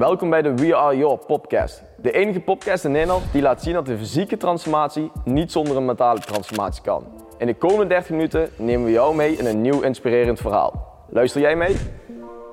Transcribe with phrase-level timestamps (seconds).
[0.00, 1.82] Welkom bij de We Are Your podcast.
[1.96, 5.84] De enige podcast in Nederland die laat zien dat de fysieke transformatie niet zonder een
[5.84, 7.26] mentale transformatie kan.
[7.38, 11.04] In de komende 30 minuten nemen we jou mee in een nieuw inspirerend verhaal.
[11.08, 11.76] Luister jij mee?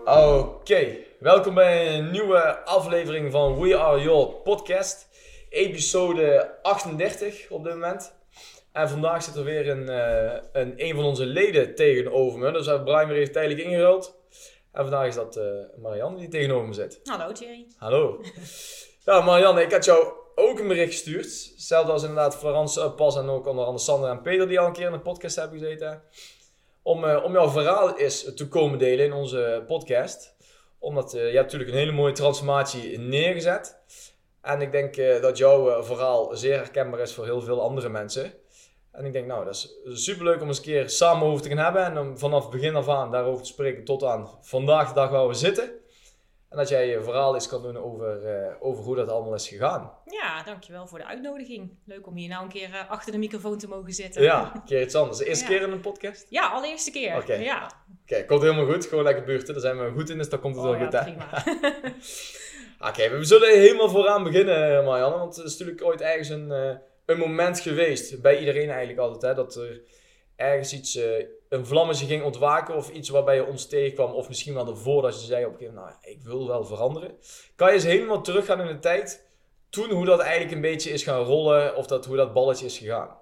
[0.06, 0.88] Oké,
[1.20, 5.10] welkom bij een nieuwe aflevering van We Are Your podcast.
[5.50, 8.14] Episode 38 op dit moment.
[8.72, 12.52] En vandaag zit er weer een, eh, een, een van onze leden tegenover me.
[12.52, 14.17] Dus we hebben Brian weer even tijdelijk ingeruild.
[14.78, 15.44] En vandaag is dat uh,
[15.82, 17.00] Marianne die tegenover me zit.
[17.04, 17.68] Hallo Thierry.
[17.78, 18.22] Hallo.
[19.06, 21.52] Ja, Marianne, ik had jou ook een bericht gestuurd.
[21.54, 24.66] Hetzelfde als inderdaad Florence uh, Pas en ook onder andere Sander en Peter die al
[24.66, 26.02] een keer in de podcast hebben gezeten.
[26.82, 30.36] Om, uh, om jouw verhaal eens te komen delen in onze podcast.
[30.80, 33.78] Omdat je hebt natuurlijk een hele mooie transformatie neergezet.
[34.42, 38.34] En ik denk dat jouw verhaal zeer herkenbaar is voor heel veel andere mensen.
[38.98, 41.50] En ik denk, nou, dat is super leuk om eens een keer samen over te
[41.50, 41.84] gaan hebben.
[41.86, 45.28] En om vanaf begin af aan daarover te spreken tot aan vandaag de dag waar
[45.28, 45.70] we zitten.
[46.50, 49.48] En dat jij je verhaal eens kan doen over, uh, over hoe dat allemaal is
[49.48, 49.92] gegaan.
[50.06, 51.78] Ja, dankjewel voor de uitnodiging.
[51.86, 54.22] Leuk om hier nou een keer uh, achter de microfoon te mogen zitten.
[54.24, 55.18] Ja, een keer iets anders.
[55.18, 55.50] De eerste Ja.
[55.52, 56.26] keer in een podcast?
[56.30, 57.16] Ja, allereerste keer.
[57.16, 57.34] Oké.
[57.34, 57.72] Ja.
[58.04, 58.86] Oké, komt helemaal goed.
[58.86, 59.54] Gewoon lekker buurten.
[59.54, 60.94] Daar zijn we goed in, dus dan komt het Oh, wel ja, goed.
[60.94, 61.04] hè?
[61.04, 61.44] prima.
[62.90, 65.18] Oké, we zullen helemaal vooraan beginnen, Marianne.
[65.18, 66.76] Want het is natuurlijk ooit ergens een, eh,
[67.08, 68.22] een moment geweest.
[68.22, 69.22] Bij iedereen eigenlijk altijd.
[69.22, 69.82] Hè, dat er
[70.36, 72.76] ergens iets, eh, een vlammetje ging ontwaken.
[72.76, 74.12] Of iets waarbij je ons tegenkwam.
[74.12, 76.02] Of misschien wel ervoor dat je zei op een gegeven moment.
[76.02, 77.18] Nou, ik wil wel veranderen.
[77.56, 79.26] Kan je eens helemaal teruggaan in de tijd.
[79.70, 81.76] Toen hoe dat eigenlijk een beetje is gaan rollen.
[81.76, 83.18] Of dat, hoe dat balletje is gegaan.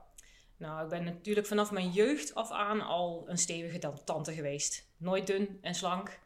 [0.58, 4.88] nou, ik ben natuurlijk vanaf mijn jeugd af aan al een stevige tante geweest.
[4.98, 6.20] Nooit dun en slank.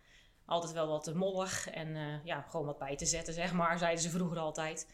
[0.45, 4.01] Altijd wel wat mollig en eh, ja, gewoon wat bij te zetten, zeg maar, zeiden
[4.03, 4.87] ze vroeger altijd.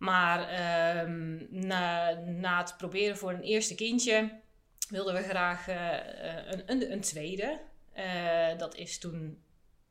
[0.00, 4.40] Maar ehm, na, na het proberen voor een eerste kindje
[4.88, 5.96] wilden we graag eh,
[6.38, 7.60] eh, een, een, een tweede.
[7.92, 9.42] Eh, dat is toen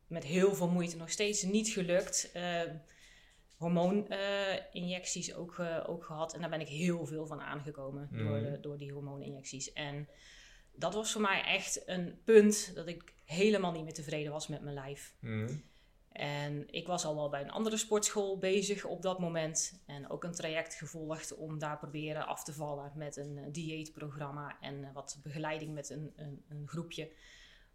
[0.06, 2.32] met heel veel moeite nog steeds niet gelukt.
[3.56, 6.34] Hormooninjecties ook, ook gehad.
[6.34, 8.50] En daar ben ik heel veel van aangekomen door, Mhm.
[8.52, 9.72] de, door die hormooninjecties.
[9.72, 10.08] En
[10.74, 14.62] dat was voor mij echt een punt dat ik helemaal niet meer tevreden was met
[14.62, 15.14] mijn lijf.
[15.20, 15.54] Mhm.
[16.12, 19.80] En ik was al wel bij een andere sportschool bezig op dat moment.
[19.86, 24.56] En ook een traject gevolgd om daar proberen af te vallen met een eh, dieetprogramma
[24.60, 27.10] en eh, wat begeleiding met een, een, een groepje.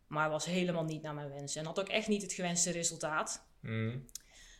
[0.07, 1.55] Maar was helemaal niet naar mijn wens.
[1.55, 3.45] En had ook echt niet het gewenste resultaat.
[3.59, 3.97] Mhm.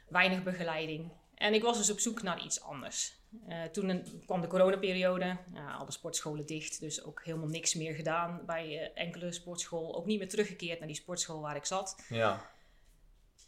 [0.10, 1.12] Weinig begeleiding.
[1.36, 3.18] En ik was dus op zoek naar iets anders.
[3.48, 5.38] Eh, toen een- kwam de coronaperiode.
[5.54, 6.80] Ja, alle sportscholen dicht.
[6.80, 9.96] Dus ook helemaal niks meer gedaan bij enkele sportschool.
[9.96, 12.04] Ook niet meer teruggekeerd naar die sportschool waar ik zat.
[12.10, 12.54] Ja.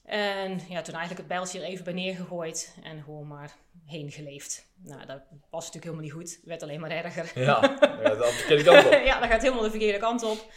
[0.08, 4.68] En ja, toen eigenlijk het bijltje er even bij neergegooid en gewoon maar heen geleefd.
[4.76, 6.36] Nou, dat was natuurlijk helemaal niet goed.
[6.36, 7.32] Het werd alleen maar erger.
[7.40, 7.60] Ja.
[8.02, 8.92] dat verkeerde kant op.
[9.06, 10.52] ja, dat gaat helemaal de verkeerde kant op.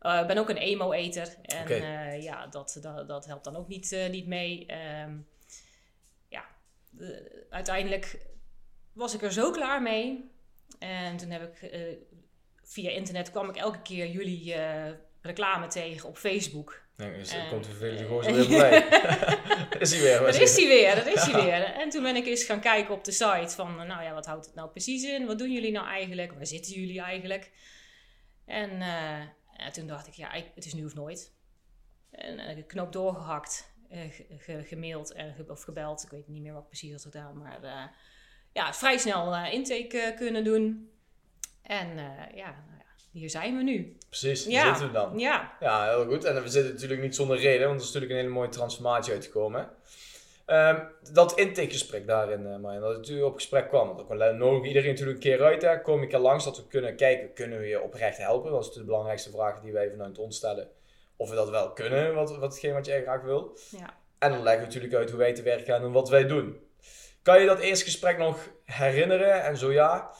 [0.00, 1.36] Eh, Ik ben ook een emo-eter.
[1.42, 4.66] En eh, ja, dat, dat, dat helpt dan ook niet, eh, niet mee.
[4.66, 5.16] Ehm,
[6.28, 6.44] ja,
[7.50, 8.26] uiteindelijk
[8.92, 10.30] was ik er zo klaar mee.
[10.78, 11.70] En toen heb ik
[12.62, 14.54] via internet kwam ik elke keer jullie
[15.22, 16.80] reclame tegen op Facebook.
[16.96, 18.70] Nee, dus Eh, komt de vervelende gozer weer bij.
[19.80, 20.18] is hij weer.
[20.18, 21.62] Daar is hij weer, daar is hij weer.
[21.64, 24.26] En toen ben ik eens gaan kijken op de site van, eh, nou ja, wat
[24.26, 25.26] houdt het nou precies in?
[25.26, 26.32] Wat doen jullie nou eigenlijk?
[26.32, 27.50] Waar zitten jullie eigenlijk?
[28.46, 29.20] En eh,
[29.56, 31.32] ja, toen dacht ik, ja, ik- het is nu of nooit.
[32.10, 36.02] En eh, de knoop doorgehakt, eh, ge- ge- gemaild en ge- of gebeld.
[36.02, 37.84] Ik weet niet meer wat ik precies had gedaan, maar eh,
[38.52, 40.90] ja, vrij snel eh, intake eh, kunnen doen.
[41.62, 42.64] En eh, ja,
[43.10, 43.96] hier zijn we nu.
[44.08, 44.64] Precies, daar Ja.
[44.68, 45.18] zitten we dan.
[45.18, 46.24] Ja, Ja, heel goed.
[46.24, 49.12] En we zitten natuurlijk niet zonder reden, want er is natuurlijk een hele mooie transformatie
[49.12, 49.60] uitgekomen.
[49.60, 49.66] hè.
[50.46, 50.80] Ehm,
[51.12, 53.96] dat intakegesprek daarin, uh, Marjan, dat u op gesprek kwam.
[53.96, 55.62] Want dan nodigen iedereen natuurlijk een keer uit.
[55.62, 55.80] Hè.
[55.80, 58.50] Kom ik er langs dat we kunnen kijken, kunnen we je oprecht helpen?
[58.50, 60.68] Dat is de belangrijkste vraag die wij vanuit ons stellen.
[61.16, 63.58] Of we dat wel kunnen, wat, wat hetgeen wat jij graag wil.
[63.70, 63.94] ja.
[64.18, 66.60] En dan leggen we natuurlijk uit hoe wij te werk gaan en wat wij doen.
[67.22, 69.42] Kan je dat eerste gesprek nog herinneren?
[69.42, 70.10] En zo ja,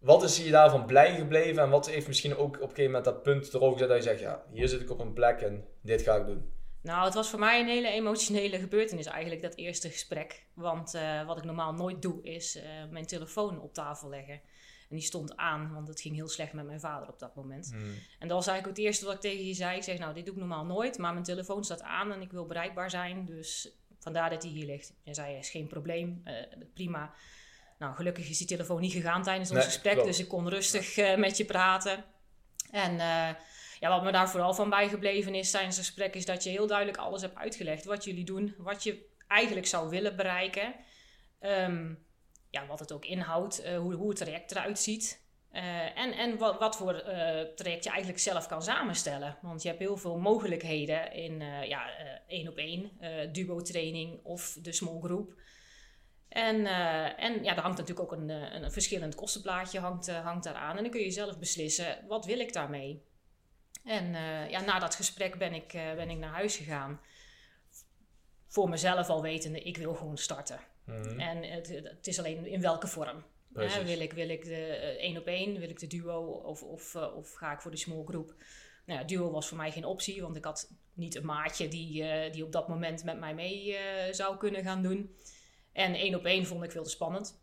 [0.00, 1.62] wat is je daarvan blij gebleven?
[1.62, 4.02] En wat heeft misschien ook op een gegeven moment dat punt erover gezet dat je
[4.02, 6.52] zegt, ja, hier zit ik op een plek en dit ga ik doen.
[6.82, 10.46] Nou, het was voor mij een hele emotionele gebeurtenis eigenlijk, dat eerste gesprek.
[10.54, 14.40] Want eh, wat ik normaal nooit doe, is eh, mijn telefoon op tafel leggen.
[14.88, 17.72] En die stond aan, want het ging heel slecht met mijn vader op dat moment.
[18.18, 19.76] En dat was eigenlijk het eerste wat ik tegen je zei.
[19.76, 22.30] Ik zeg, nou, dit doe ik normaal nooit, maar mijn telefoon staat aan en ik
[22.30, 23.24] wil bereikbaar zijn.
[23.24, 24.92] Dus vandaar dat hij hier ligt.
[25.04, 26.34] En zei, is geen probleem, eh,
[26.74, 27.14] prima.
[27.80, 30.08] Nou, gelukkig is die telefoon niet gegaan tijdens ons Nee, gesprek, klopt.
[30.08, 32.04] dus ik kon rustig eh, met je praten.
[32.70, 33.34] En eh,
[33.80, 36.66] ja, wat me daar vooral van bijgebleven is tijdens het gesprek, is dat je heel
[36.66, 37.84] duidelijk alles hebt uitgelegd.
[37.84, 40.74] Wat jullie doen, wat je eigenlijk zou willen bereiken.
[41.40, 41.94] Ehm,
[42.50, 45.28] ja, wat het ook inhoudt, eh, hoe, hoe het traject eruit ziet.
[45.94, 49.38] En en wat, wat voor eh, traject je eigenlijk zelf kan samenstellen.
[49.42, 51.90] Want je hebt heel veel mogelijkheden in ja,
[52.26, 55.32] één op één, eh, duo-training of de small group.
[56.30, 60.24] En, eh, en ja, daar hangt natuurlijk ook een, eh, een, verschillend kostenplaatje hangt, eh,
[60.24, 60.76] hangt daaraan.
[60.76, 63.02] En dan kun je zelf beslissen, wat wil ik daarmee?
[63.84, 64.12] En
[64.50, 67.00] ja, na dat gesprek ben ik, ben ik naar huis gegaan.
[68.46, 70.60] Voor mezelf al wetende, ik wil gewoon starten.
[70.84, 71.20] Mhm.
[71.20, 73.24] En het, het is alleen in welke vorm.
[73.54, 74.66] Hè, wil ik, wil ik de
[74.98, 78.04] één op één, wil ik de duo of, of, of ga ik voor de small
[78.04, 78.34] group?
[78.86, 82.30] Nou ja, duo was voor mij geen optie, want ik had niet een maatje die,
[82.30, 83.76] die op dat moment met mij mee
[84.10, 85.16] zou kunnen gaan doen.
[85.72, 87.40] En één op één vond ik veel te spannend.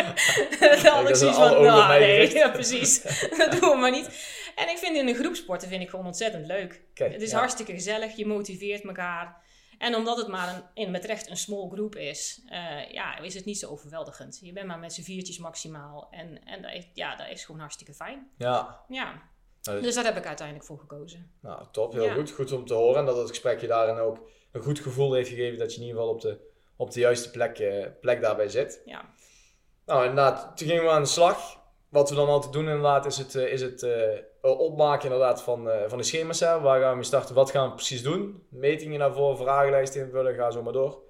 [0.82, 3.02] Dan had ik zoiets van, nou nee, ja, precies.
[3.38, 4.06] dat doen we maar niet.
[4.54, 6.82] En ik vind in een groepsporten vind ik gewoon ontzettend leuk.
[6.94, 7.38] Kijk, Het is ja.
[7.38, 9.48] hartstikke gezellig, je motiveert elkaar.
[9.78, 13.34] En omdat het maar een, in met recht een small group is, eh, ja, is
[13.34, 14.38] het niet zo overweldigend.
[14.42, 16.08] Je bent maar met z'n viertjes maximaal.
[16.10, 18.30] En, en dat, is, ja, dat is gewoon hartstikke fijn.
[18.38, 19.22] Ja, Ja,
[19.62, 21.30] Nou, dus daar heb ik uiteindelijk voor gekozen.
[21.40, 22.14] nou top, heel Ja.
[22.14, 22.30] goed.
[22.30, 22.98] Goed om te horen.
[22.98, 25.86] En dat het gesprek je daarin ook een goed gevoel heeft gegeven dat je in
[25.86, 26.49] ieder geval op de,
[26.80, 28.82] op de juiste plek, eh, plek daarbij zit.
[28.84, 29.14] Ja,
[29.86, 31.58] Nou, inderdaad, toen gingen we aan de slag.
[31.88, 35.68] Wat we dan altijd doen inderdaad, is het, eh, is het eh, opmaken inderdaad van,
[35.86, 36.40] van de schema's.
[36.40, 36.60] Hè.
[36.60, 37.34] Waar gaan we mee starten?
[37.34, 38.46] Wat gaan we precies doen?
[38.48, 41.02] Metingen daarvoor, vragenlijst invullen, ga zo maar door.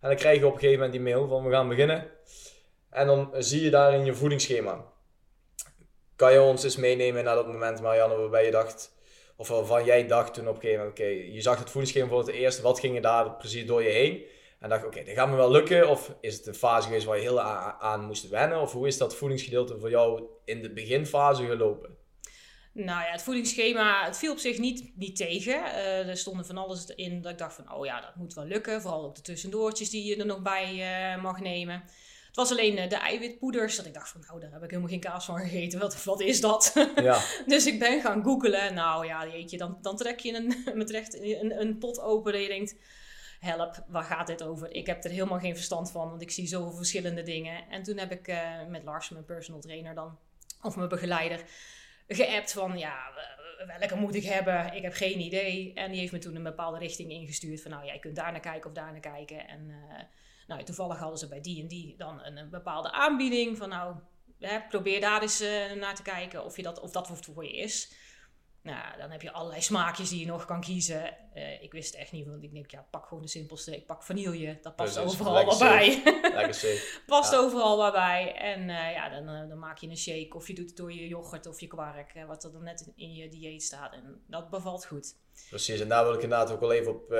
[0.00, 2.10] En dan krijg je op een gegeven moment die mail van we gaan beginnen.
[2.90, 4.84] En dan zie je daarin je voedingsschema.
[6.16, 8.92] Kan je ons eens meenemen naar dat moment, Marianne, waarbij je dacht,
[9.36, 12.18] of waarvan jij dacht toen op een gegeven moment, oké, je zag het voedingsschema voor
[12.18, 14.24] het eerst, wat ging er daar precies door je heen?
[14.60, 15.88] En dacht, oké, dit gaat me wel lukken.
[15.88, 18.60] Of is het een fase geweest waar je heel aan, aan moest wennen?
[18.60, 21.98] Of hoe is dat voedingsgedeelte voor jou in de beginfase gelopen?
[22.72, 25.64] nou ja, het voedingsschema, het viel op zich niet, niet tegen.
[25.64, 28.44] Eh, er stonden van alles in dat ik dacht van, oh ja, dat moet wel
[28.44, 28.82] lukken.
[28.82, 30.64] Vooral ook de tussendoortjes die je er nog bij
[31.14, 31.82] eh, mag nemen.
[32.26, 34.90] Het was alleen eh, de eiwitpoeders dat ik dacht van, nou, daar heb ik helemaal
[34.90, 35.80] geen kaas van gegeten.
[35.80, 36.72] Wat, wat is dat?
[36.94, 38.74] Ja, Dus ik ben gaan googelen.
[38.74, 42.40] Nou ja, jeetje, dan, dan trek je een, met recht een, een pot open en
[42.40, 42.74] je denkt...
[43.40, 44.74] Help, waar gaat dit over?
[44.74, 47.68] Ik heb er helemaal geen verstand van, want ik zie zoveel verschillende dingen.
[47.68, 50.18] En toen heb ik eh, met Lars, mijn personal trainer dan,
[50.62, 51.44] of mijn begeleider,
[52.08, 52.78] geappt van...
[52.78, 53.12] Ja,
[53.78, 54.74] welke moet ik hebben?
[54.74, 55.72] Ik heb geen idee.
[55.74, 57.70] En die heeft me toen een bepaalde richting ingestuurd van...
[57.70, 59.48] Nou, jij kunt daar naar kijken of daar naar kijken.
[59.48, 60.02] En eh,
[60.46, 63.68] nou, toevallig hadden ze bij die en die dan een, bepaalde aanbieding van...
[63.68, 63.96] Nou,
[64.38, 67.56] hè, probeer daar eens eh, naar te kijken of, je dat, of dat voor je
[67.56, 67.92] is.
[68.62, 71.16] Nou, dan heb je allerlei smaakjes die je nog kan kiezen.
[71.34, 73.76] Eh, ik wist het echt niet, want ik denk, ja, pak gewoon de simpelste.
[73.76, 76.02] Ik pak vanille, dat past Precies, overal wel bij.
[77.06, 77.38] past Ja.
[77.38, 78.34] overal wel bij.
[78.34, 80.92] En eh, ja, dan, eh, dan maak je een shake of je doet het door
[80.92, 83.92] je yoghurt of je kwark, wat er dan net in, in je dieet staat.
[83.92, 85.14] En dat bevalt goed.
[85.48, 87.12] Precies, en daar wil ik inderdaad ook wel even op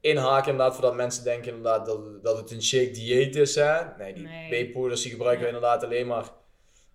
[0.00, 0.50] inhaken.
[0.50, 3.54] Inderdaad, voordat mensen denken inderdaad dat, dat het een shake dieet is.
[3.54, 3.96] Hè?
[3.96, 4.72] Nee, die Nee.
[4.74, 6.30] Die gebruiken we inderdaad alleen maar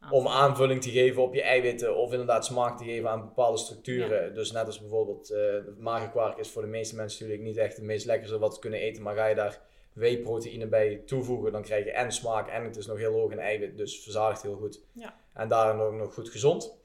[0.10, 4.34] om aanvulling te geven op je eiwitten of inderdaad smaak te geven aan bepaalde structuren.
[4.34, 7.86] Dus net als bijvoorbeeld uh, magerkwark is voor de meeste mensen natuurlijk niet echt het
[7.86, 9.62] meest lekkerste wat ze kunnen eten, maar ga je daar
[9.94, 13.40] whey-proteïne bij toevoegen, dan krijg je en smaak en het is nog heel hoog in
[13.40, 14.84] eiwit, dus verzadigt heel goed.
[14.92, 15.16] Ja.
[15.34, 16.78] En daarin ook nog goed gezond.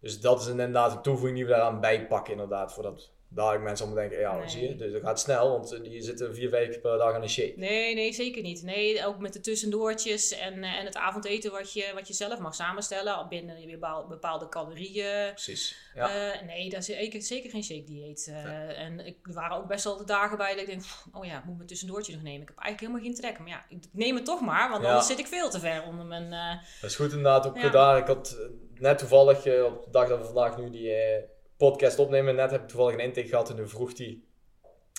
[0.00, 2.74] Dus dat is inderdaad een toevoeging die we daaraan bijpakken inderdaad,
[3.30, 4.48] voordat dadelijk mensen allemaal denken, ja, Nee.
[4.48, 7.28] zie je, dus dat gaat snel, want je zit vier, keer per dag aan een
[7.28, 7.52] shake.
[7.56, 8.62] Nee, nee, zeker niet.
[8.62, 12.38] Nee, ook met de tussendoortjes en, eh, en het avondeten wat je, wat je zelf
[12.38, 13.78] mag samenstellen al binnen
[14.08, 15.28] bepaalde calorieën.
[15.30, 15.76] Precies.
[15.94, 16.32] Ja.
[16.32, 18.26] Eh, nee, dat is zeker, zeker geen shake dieet.
[18.28, 20.82] Eh, En ik, er waren ook best wel de dagen bij dat ik denk,
[21.12, 22.42] oh ja, ik moet mijn tussendoortje nog nemen.
[22.42, 23.38] Ik heb eigenlijk helemaal geen trek.
[23.38, 24.88] Maar ja, ik neem het toch maar, want Ja.
[24.88, 26.30] anders zit ik veel te ver onder mijn...
[26.80, 27.96] Dat is goed inderdaad ook gedaan.
[27.96, 28.36] Ik had
[28.74, 30.92] net toevallig, op de dag dat we vandaag nu die
[31.66, 34.28] podcast opnemen, net heb ik toevallig een intake gehad en toen vroeg die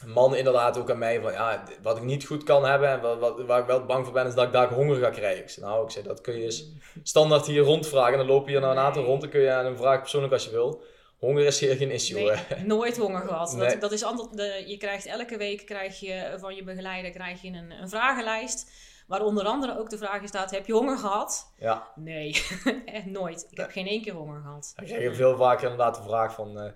[0.05, 3.19] man inderdaad ook aan mij van, ja, wat ik niet goed kan hebben en wat,
[3.19, 5.43] wat, waar ik wel bang voor ben, is dat ik daar honger ga krijgen.
[5.43, 6.71] Ik zei, nou, ik zei, dat kun je eens
[7.03, 8.11] standaard hier rondvragen.
[8.11, 9.99] En dan loop je hier naar een aantal rond, dan kun je aan hem vragen
[9.99, 10.83] persoonlijk als je wil.
[11.17, 12.23] Honger is hier geen issue.
[12.23, 13.55] Nee, nooit honger gehad.
[13.55, 13.69] Nee.
[13.69, 17.41] Dat, dat is ander, de, je krijgt elke week krijg je van je begeleider krijg
[17.41, 18.71] je een, een vragenlijst.
[19.11, 21.51] Waar onder andere ook de vraag in staat: heb je honger gehad?
[21.57, 22.43] Ja, Nee,
[22.85, 23.47] echt nooit.
[23.49, 24.73] Ik heb geen één keer honger gehad.
[24.75, 26.59] dan krijg veel vaker inderdaad de vraag van...
[26.59, 26.71] eh,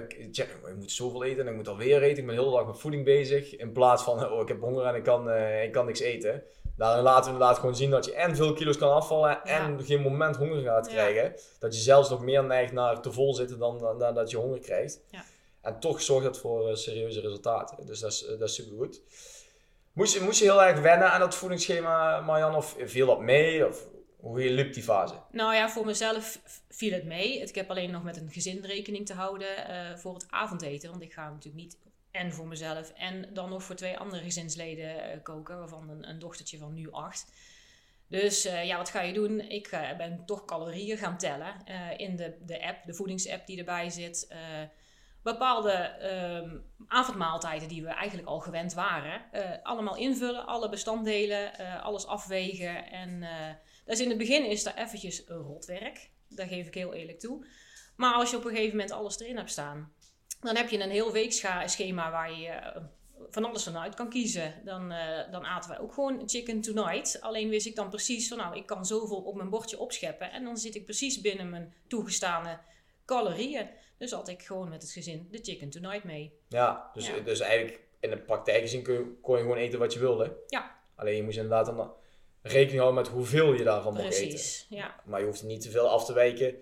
[0.00, 0.14] ik,
[0.66, 2.18] ik moet zoveel eten en ik moet alweer eten.
[2.18, 3.56] Ik ben de hele dag met voeding bezig.
[3.56, 6.42] In plaats van, oh, ik heb honger en ik kan, eh, ik kan niks eten.
[6.76, 10.00] Daarin laten we inderdaad gewoon zien dat je en veel kilo's kan afvallen en geen
[10.00, 10.92] moment honger gaat Ja.
[10.92, 11.34] krijgen.
[11.58, 14.36] Dat je zelfs nog meer neigt naar te vol zitten dan, dan, dan dat je
[14.36, 15.00] honger krijgt.
[15.10, 15.24] Ja.
[15.60, 17.86] En toch zorgt dat voor serieuze resultaten.
[17.86, 19.00] Dus dat is, dat is super goed.
[19.98, 22.54] Moest je, moest je heel erg wennen aan dat voedingsschema, Marjan?
[22.54, 23.68] Of viel dat mee?
[23.68, 23.84] Of
[24.16, 25.14] hoe liep die fase?
[25.30, 27.40] Nou ja, voor mezelf viel het mee.
[27.40, 30.90] Ik heb alleen nog met een gezin rekening te houden eh, voor het avondeten.
[30.90, 31.78] Want ik ga natuurlijk niet
[32.10, 35.58] en voor mezelf en dan nog voor twee andere gezinsleden eh, koken.
[35.58, 37.32] Waarvan een, een dochtertje van nu acht.
[38.08, 39.40] Dus eh, ja, wat ga je doen?
[39.40, 41.54] Ik ben toch calorieën gaan tellen
[41.96, 44.28] in de, de app, de voedingsapp die erbij zit.
[45.32, 46.56] Bepaalde ehm
[46.88, 49.32] avondmaaltijden die we eigenlijk al gewend waren.
[49.32, 52.90] eh, allemaal invullen, alle bestanddelen, eh, alles afwegen.
[52.90, 53.54] En eh,
[53.84, 56.10] dus in het begin is dat eventjes rotwerk.
[56.28, 57.46] Daar geef ik heel eerlijk toe.
[57.96, 59.92] Maar als je op een gegeven moment alles erin hebt staan,
[60.40, 62.82] dan heb je een heel weekschema waar je
[63.30, 64.54] van alles vanuit kan kiezen.
[64.64, 64.88] Dan,
[65.30, 67.20] dan aten wij ook gewoon chicken tonight.
[67.20, 70.32] Alleen wist ik dan precies van nou, ik kan zoveel op mijn bordje opscheppen.
[70.32, 72.58] En dan zit ik precies binnen mijn toegestane
[73.08, 73.68] calorieën.
[73.98, 76.32] Dus had ik gewoon met het gezin de chicken tonight mee.
[76.48, 77.18] Ja, dus, Ja.
[77.20, 80.36] dus eigenlijk in de praktijk gezien kun je, kon je gewoon eten wat je wilde.
[80.46, 80.76] Ja.
[80.94, 81.92] Alleen je moest inderdaad dan
[82.42, 84.28] rekening houden met hoeveel je daarvan mocht eten.
[84.28, 84.94] Precies, ja.
[85.04, 86.54] Maar je hoeft er niet te veel af te wijken.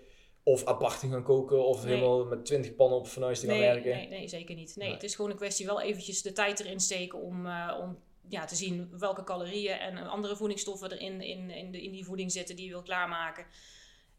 [0.43, 1.65] Of apart te gaan koken.
[1.67, 1.95] Of Nee.
[1.95, 3.95] helemaal met 20 pannen op fornuis te gaan Nee, werken.
[3.97, 4.77] nee, nee, zeker niet.
[4.77, 4.95] Nee, Nee.
[4.95, 7.99] het is gewoon een kwestie wel eventjes de tijd erin steken om, eh, om
[8.29, 12.05] ja, te zien welke calorieën en andere voedingsstoffen er in, in, in, de, in die
[12.05, 13.47] voeding zitten die je wil klaarmaken.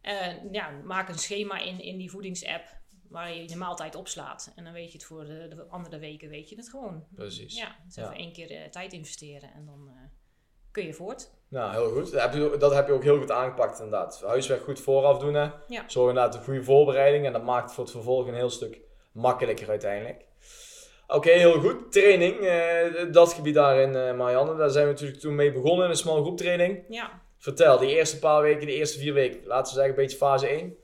[0.07, 2.63] En ja, maak een schema in, in die voedingsapp
[3.09, 4.51] waar je de maaltijd opslaat.
[4.55, 7.03] En dan weet je het voor de, de andere weken, weet je het gewoon.
[7.15, 7.57] Precies.
[7.57, 8.03] Ja, dus Ja.
[8.03, 9.93] even één keer de tijd investeren en dan eh,
[10.71, 11.31] kun je voort.
[11.49, 12.11] Nou, heel goed.
[12.11, 14.21] Dat heb, je, dat heb je ook heel goed aangepakt inderdaad.
[14.25, 15.33] Huiswerk goed vooraf doen.
[15.33, 15.49] Hè.
[15.67, 15.83] Ja.
[15.87, 17.25] Zorg inderdaad een goede voorbereiding.
[17.25, 18.79] En dat maakt het voor het vervolg een heel stuk
[19.11, 20.25] makkelijker uiteindelijk.
[21.07, 21.91] Oké, heel goed.
[21.91, 22.39] Training.
[22.39, 24.55] eh, dat gebied daarin, eh Marianne.
[24.55, 26.83] Daar zijn we natuurlijk toen mee begonnen in een small groep training.
[26.89, 29.39] Ja, Vertel, die eerste paar weken, de eerste vier weken.
[29.45, 30.75] Laten we zeggen een beetje fase 1.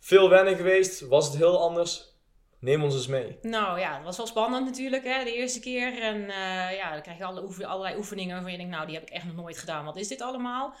[0.00, 1.00] Veel wennen geweest.
[1.00, 2.14] Was het heel anders?
[2.60, 3.38] Neem ons eens mee.
[3.42, 6.02] Nou ja, het was wel spannend natuurlijk, hè, de eerste keer.
[6.02, 8.94] En eh, ja, dan krijg je alle oefen- allerlei oefeningen waarvan je denkt, nou, die
[8.94, 9.84] heb ik echt nog nooit gedaan.
[9.84, 10.74] Wat is dit allemaal?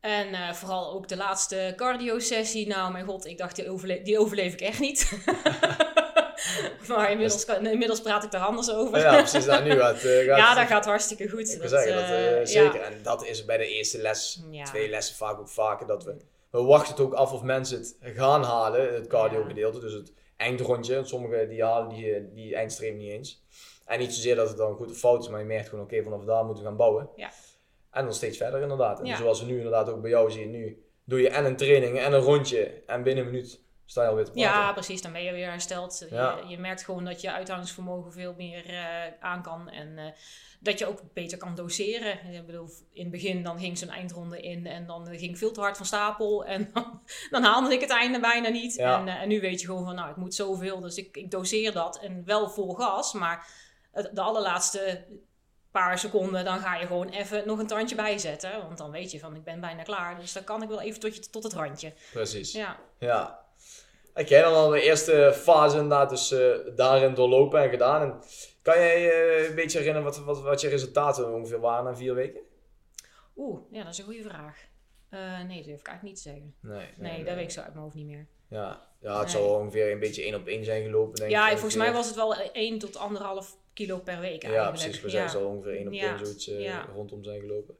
[0.00, 2.66] En eh, vooral ook de laatste cardio-sessie.
[2.66, 5.10] Nou, mijn god, ik dacht, die, die overleef ik echt niet.
[6.88, 8.98] maar inmiddels, kan- inmiddels praat ik er anders over.
[8.98, 9.46] Ja, precies.
[9.46, 11.52] Nou, nu gaat, eh, gaat ja, dat gaat hartstikke goed.
[11.52, 12.80] Ik wil zeggen, dat, eh, eh, zeker.
[12.80, 14.64] En dat is bij de eerste les, Ja.
[14.64, 16.16] twee lessen vaak ook vaker, dat we...
[16.50, 19.80] We wachten het ook af of mensen het gaan halen, het cardio gedeelte.
[19.80, 21.04] Dus het eindrondje.
[21.04, 23.42] Sommigen die halen die, die eindstreep niet eens.
[23.86, 26.02] En niet zozeer dat het dan goed of fout is, maar je merkt gewoon, oké,
[26.02, 27.08] vanaf daar moeten we gaan bouwen.
[27.16, 27.30] Ja.
[27.90, 29.00] En dan steeds verder inderdaad.
[29.00, 29.16] En Ja.
[29.16, 32.12] zoals we nu inderdaad ook bij jou zien, nu doe je en een training en
[32.12, 32.82] een rondje.
[32.86, 33.60] En binnen een minuut
[33.92, 34.50] sta je alweer te praten.
[34.50, 35.02] Ja, precies.
[35.02, 36.06] Dan ben je weer hersteld.
[36.10, 36.36] Ja.
[36.36, 39.70] Je, je merkt gewoon dat je uithoudingsvermogen veel meer eh, aan kan.
[39.70, 40.04] En eh,
[40.60, 42.32] dat je ook beter kan doseren.
[42.32, 45.36] Ik bedoel, in het begin dan ging zo'n eindronde in en dan eh, ging ik
[45.36, 46.44] veel te hard van stapel.
[46.52, 48.74] En dan, dan haalde ik het einde bijna niet.
[48.74, 49.00] Ja.
[49.00, 50.80] En, en nu weet je gewoon van, nou, ik moet zoveel.
[50.80, 51.98] Dus ik, ik doseer dat.
[51.98, 53.12] En wel vol gas.
[53.12, 53.46] Maar
[54.12, 55.04] de allerlaatste
[55.70, 58.62] paar seconden, dan ga je gewoon even nog een tandje bijzetten.
[58.62, 60.20] Want dan weet je van, ik ben bijna klaar.
[60.20, 61.92] Dus dan kan ik wel even tot, je, tot het randje.
[62.12, 62.52] Precies.
[62.52, 62.76] Ja.
[62.98, 63.41] Ja.
[64.14, 68.02] Oké, dan we de eerste fase inderdaad dus eh, daarin doorlopen en gedaan.
[68.02, 68.20] En
[68.62, 72.14] kan jij eh, een beetje herinneren wat, wat, wat je resultaten ongeveer waren na vier
[72.14, 72.40] weken?
[73.36, 74.70] Oeh, ja, dat is een goede vraag.
[75.08, 76.54] Eh, nee, dat durf ik eigenlijk niet te zeggen.
[76.60, 78.26] Nee, Nee, dat weet ik zo uit mijn hoofd niet meer.
[78.48, 81.52] Ja, ja het zal ongeveer een beetje één op één zijn gelopen denk ja, ik.
[81.52, 84.78] volgens mij was het wel 1 tot 1,5 kilo per week Ja, eigenlijk.
[84.82, 85.00] precies.
[85.00, 85.12] We Ja.
[85.12, 86.86] zijn zal ongeveer één op Ja, één zoiets eh, ja.
[86.94, 87.76] rondom zijn gelopen.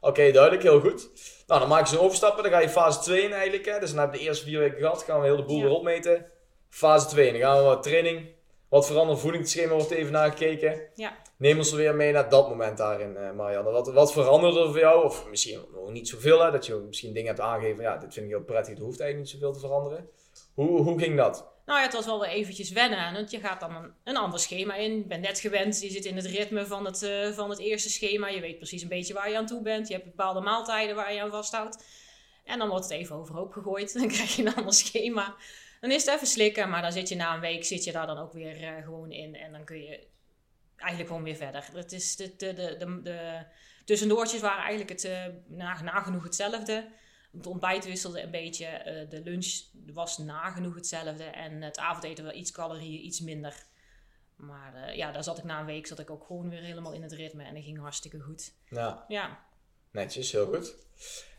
[0.00, 0.62] Oké, duidelijk.
[0.62, 1.08] Heel goed.
[1.46, 2.42] Nou, dan maak je zo'n overstappen.
[2.42, 3.64] Dan ga je fase 2 in eigenlijk.
[3.66, 3.78] Hè.
[3.78, 5.02] Dus dan heb je de eerste vier weken gehad.
[5.02, 5.62] Gaan we heel de boel Ja.
[5.64, 6.26] weer opmeten.
[6.68, 7.32] Fase 2.
[7.32, 8.26] Dan gaan we wat training.
[8.68, 10.80] Wat veranderd voedingsschema wordt even nagekeken.
[10.94, 11.16] Ja.
[11.36, 13.70] Neem ons er weer mee naar dat moment daarin, eh, Marianne.
[13.70, 15.04] Wat, wat veranderde er voor jou?
[15.04, 16.50] Of misschien nog niet zoveel, hè?
[16.50, 17.82] Dat je misschien dingen hebt aangegeven.
[17.82, 18.76] Ja, dit vind ik heel prettig.
[18.76, 20.08] Er hoeft eigenlijk niet zoveel te veranderen.
[20.54, 21.51] Hoe, hoe ging dat?
[21.66, 23.12] Nou ja, het was wel weer eventjes wennen.
[23.12, 24.96] Want je gaat dan een, een ander schema in.
[24.96, 27.90] Je bent net gewend, je zit in het ritme van het, eh, van het eerste
[27.90, 28.28] schema.
[28.28, 29.88] Je weet precies een beetje waar je aan toe bent.
[29.88, 31.84] Je hebt bepaalde maaltijden waar je aan vasthoudt.
[32.44, 33.92] En dan wordt het even overhoop gegooid.
[33.98, 35.34] Dan krijg je een ander schema.
[35.80, 38.06] Dan is het even slikken, maar dan zit je na een week zit je daar
[38.06, 39.34] dan ook weer eh, gewoon in.
[39.34, 40.06] En dan kun je
[40.76, 41.68] eigenlijk gewoon weer verder.
[41.72, 43.44] Het is de, de, de, de, de
[43.84, 46.88] tussendoortjes waren eigenlijk het, eh, na- nagenoeg hetzelfde.
[47.36, 48.66] Het ontbijt wisselde een beetje.
[48.66, 49.60] eh, de lunch
[49.92, 51.24] was nagenoeg hetzelfde.
[51.24, 53.54] En het avondeten wel iets calorieën, iets minder.
[54.36, 56.92] Maar eh, ja, daar zat ik na een week zat ik ook gewoon weer helemaal
[56.92, 57.42] in het ritme.
[57.44, 58.52] En dat ging hartstikke goed.
[58.68, 59.38] Ja, Ja,
[59.90, 60.32] netjes.
[60.32, 60.74] Heel goed.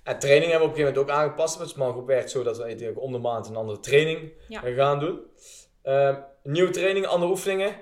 [0.03, 1.59] En training hebben we op een gegeven moment ook aangepast.
[1.59, 4.59] Het small groep werkt zo dat we natuurlijk om de maand een andere training Ja.
[4.61, 5.19] gaan doen.
[5.81, 7.75] Ehm, nieuwe training, andere oefeningen.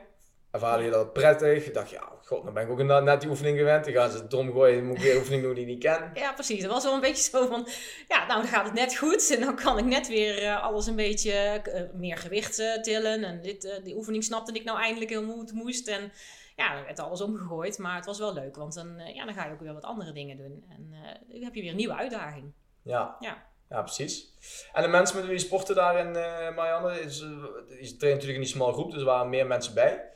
[0.51, 1.65] Ervaarde je dat prettig?
[1.65, 3.85] Je dacht, ja, god, dan ben ik ook inderdaad net die oefening gewend.
[3.85, 5.83] Dan gaan ze het dom gooien, dan moet ik weer oefening doen die ik niet
[5.83, 6.11] ken.
[6.13, 6.61] ja, precies.
[6.61, 7.67] Het was wel een beetje zo van...
[8.07, 9.31] Ja, nou dan gaat het net goed.
[9.35, 13.23] En dan kan ik net weer eh, alles een beetje eh, meer gewicht eh, tillen.
[13.23, 15.87] En dit, die oefening snapte ik nou eindelijk heel goed moest.
[15.87, 16.11] En
[16.55, 17.77] ja, dan werd alles omgegooid.
[17.77, 18.55] Maar het was wel leuk.
[18.55, 20.65] Want dan, ja, dan ga je ook weer wat andere dingen doen.
[20.69, 20.95] En
[21.27, 22.51] dan heb je weer een nieuwe uitdaging.
[22.83, 23.43] Ja, Ja.
[23.69, 24.33] ja precies.
[24.73, 28.41] En de mensen met wie je sporten daarin, eh Marianne, is, je traint natuurlijk in
[28.41, 30.09] die small groep, dus er waren meer mensen bij.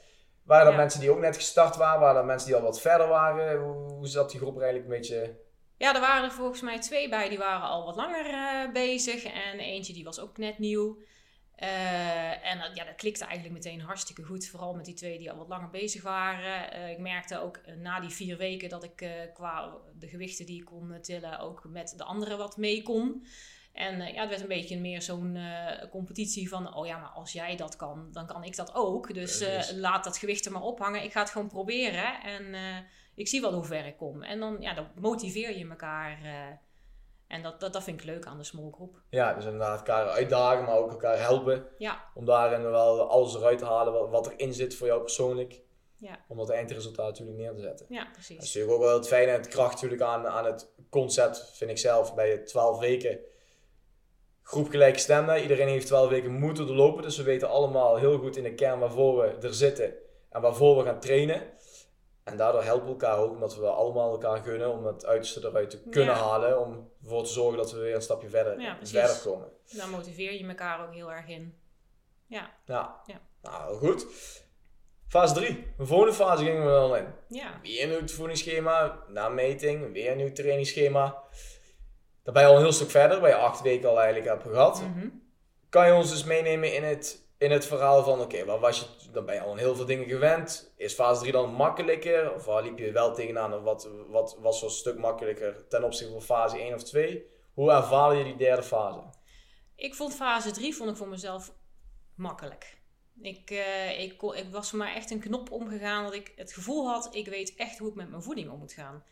[0.46, 0.78] Waren er Ja.
[0.78, 2.00] mensen die ook net gestart waren?
[2.00, 3.62] Waren er mensen die al wat verder waren?
[3.62, 5.44] Hoe, hoe zat die groep er eigenlijk een beetje
[5.78, 9.24] Ja, er waren er volgens mij twee bij, die waren al wat langer eh, bezig.
[9.24, 10.98] En eentje die was ook net nieuw.
[11.56, 14.48] Eh, en ja, dat klikte eigenlijk meteen hartstikke goed.
[14.48, 16.72] Vooral met die twee die al wat langer bezig waren.
[16.72, 20.66] Eh, ik merkte ook na die vier weken dat ik qua de gewichten die ik
[20.66, 23.26] kon tillen ook met de anderen wat mee kon.
[23.76, 26.76] En eh, ja, het werd een beetje meer zo'n eh, competitie van...
[26.76, 29.14] oh ja, maar als jij dat kan, dan kan ik dat ook.
[29.14, 29.76] Dus eh, Precies.
[29.76, 31.04] laat dat gewicht er maar ophangen.
[31.04, 32.22] Ik ga het gewoon proberen.
[32.22, 32.56] En
[33.16, 34.24] ik zie wel hoe ver ik kom.
[34.24, 36.20] En dan, ja, dan motiveer je elkaar.
[37.28, 39.02] en dat, dat, dat vind ik leuk aan de small groep.
[39.10, 41.66] Ja, dus inderdaad elkaar uitdagen, maar ook elkaar helpen.
[41.78, 45.62] Ja, Om daarin wel alles eruit te halen wat, wat erin zit voor jou persoonlijk.
[45.98, 46.20] Ja.
[46.28, 47.86] Om dat eindresultaat natuurlijk neer te zetten.
[47.90, 48.38] ja Dat is precies.
[48.38, 51.78] natuurlijk ook wel het fijne en het kracht natuurlijk aan, aan het concept, vind ik
[51.78, 53.20] zelf, bij het 12 weken
[54.46, 55.42] groep gelijkgestemden.
[55.42, 58.80] Iedereen heeft 12 weken moeten doorlopen, dus we weten allemaal heel goed in de kern
[58.80, 59.94] waarvoor we er zitten
[60.30, 61.42] en waarvoor we gaan trainen.
[62.24, 65.70] En daardoor helpen we elkaar ook, omdat we allemaal elkaar gunnen om het uiterste eruit
[65.70, 66.22] te kunnen Ja.
[66.22, 66.60] halen.
[66.60, 69.48] Om ervoor te zorgen dat we weer een stapje verder, Ja, verder komen.
[69.72, 71.56] Daar motiveer je elkaar ook heel erg in.
[72.28, 73.02] Ja, Ja.
[73.06, 73.22] Ja.
[73.42, 74.06] Nou, goed.
[75.08, 75.68] Fase 3.
[75.78, 77.06] De volgende fase gingen we dan in.
[77.28, 77.60] ja.
[77.62, 81.24] Weer een nieuw voedingsschema, na meting, weer een nieuw trainingsschema.
[82.26, 84.44] Daar ben je al een heel stuk verder, waar je acht weken al eigenlijk hebt
[84.44, 84.82] gehad.
[84.82, 85.08] Mhm.
[85.70, 88.86] Kan je ons dus meenemen in het, in het verhaal van, oké, waar was je,
[89.12, 90.74] dan ben je al aan heel veel dingen gewend.
[90.78, 92.34] Is fase 3 dan makkelijker?
[92.34, 93.54] Of waar liep je wel tegenaan?
[93.54, 97.26] Of wat, wat was zo'n stuk makkelijker ten opzichte van fase 1 of 2?
[97.54, 99.00] Hoe ervaar je die derde fase?
[99.76, 101.54] Ik vond fase 3 vond ik voor mezelf
[102.16, 102.78] makkelijk.
[103.22, 106.54] Ik, eh, ik, kon- ik was voor mij echt een knop omgegaan dat ik het
[106.54, 109.04] gevoel had, ik weet echt hoe ik met mijn voeding om moet gaan.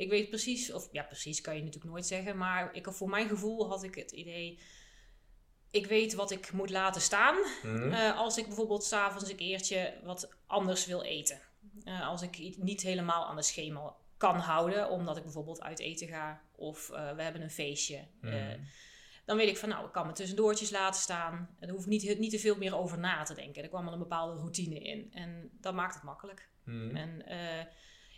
[0.00, 3.28] Ik weet precies, of ja precies kan je natuurlijk nooit zeggen, maar ik, voor mijn
[3.28, 4.58] gevoel had ik het idee,
[5.70, 7.92] ik weet wat ik moet laten staan Hm?
[7.92, 11.40] eh, als ik bijvoorbeeld s'avonds een keertje wat anders wil eten.
[11.84, 16.08] Eh, als ik niet helemaal aan de schema kan houden, omdat ik bijvoorbeeld uit eten
[16.08, 18.06] ga of eh, we hebben een feestje.
[18.20, 18.58] Mhm.
[19.24, 21.56] dan weet ik van nou, ik kan mijn tussendoortjes laten staan.
[21.58, 23.62] Er hoeft niet, niet te veel meer over na te denken.
[23.62, 25.10] Er kwam al een bepaalde routine in.
[25.12, 26.48] En dat maakt het makkelijk.
[26.64, 26.96] Hm?
[26.96, 27.24] En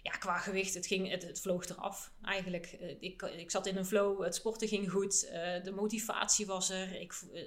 [0.03, 2.67] ja, qua gewicht, het, ging, het, het vloog eraf eigenlijk.
[2.81, 6.71] Eh, ik, ik zat in een flow, het sporten ging goed, eh, de motivatie was
[6.71, 7.01] er.
[7.01, 7.41] Ik, eh,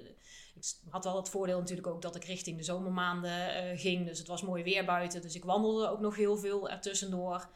[0.54, 4.06] ik had wel het voordeel natuurlijk ook dat ik richting de zomermaanden ging.
[4.06, 7.48] Dus het was mooi weer buiten, dus ik wandelde ook nog heel veel ertussendoor.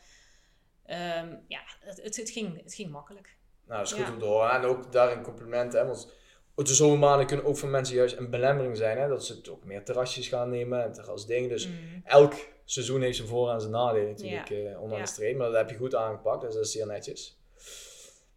[0.85, 3.37] Ehm ja, het, het, het, ging, het ging makkelijk.
[3.67, 4.13] Nou, dat is goed Ja.
[4.13, 4.51] om te horen.
[4.51, 5.81] En ook daarin complimenten.
[5.81, 5.87] Hè?
[5.87, 6.13] Want
[6.55, 8.99] de zomermaanden kunnen ook voor mensen juist een belemmering zijn.
[8.99, 9.09] Hè?
[9.09, 11.49] Dat ze het ook meer terrasjes gaan nemen en terrasdingen.
[11.49, 12.03] Dus Mm.
[12.05, 12.33] elk
[12.65, 15.05] seizoen heeft zijn voor- en zijn nadelen natuurlijk eh onderaan Ja.
[15.05, 15.37] de streep.
[15.37, 16.41] Maar dat heb je goed aangepakt.
[16.43, 17.39] Dus dat is zeer netjes.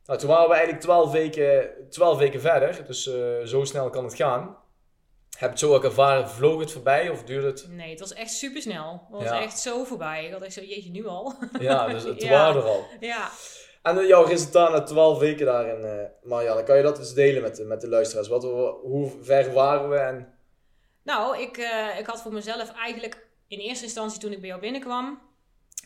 [0.05, 2.85] Nou, toen waren we eigenlijk 12 weken, 12 weken verder.
[2.87, 4.57] Dus eh, zo snel kan het gaan.
[5.29, 6.29] Heb je het zo ook ervaren?
[6.29, 7.67] Vloog het voorbij of duurde het?
[7.69, 8.91] Nee, het was echt super snel.
[8.91, 9.41] Het was Ja.
[9.41, 10.25] echt zo voorbij.
[10.25, 11.33] Ik had echt zo, jeetje, nu al.
[11.59, 12.29] Ja, dus het Ja.
[12.29, 12.85] waren er al.
[12.99, 13.29] ja.
[13.83, 17.41] En eh, jouw resultaat na 12 weken daarin, eh Marianne, kan je dat eens delen
[17.41, 18.27] met de, met de luisteraars?
[18.27, 18.43] Wat,
[18.81, 20.33] hoe ver waren we en
[21.03, 24.61] Nou, ik, eh, ik had voor mezelf eigenlijk in eerste instantie toen ik bij jou
[24.61, 25.21] binnenkwam...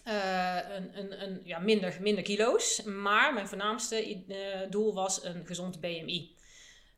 [0.04, 2.84] een, een, een, ja, minder, minder kilo's.
[2.84, 4.24] Maar mijn voornaamste
[4.70, 6.36] doel was een gezond BMI.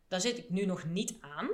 [0.07, 1.49] Daar zit ik nu nog niet aan.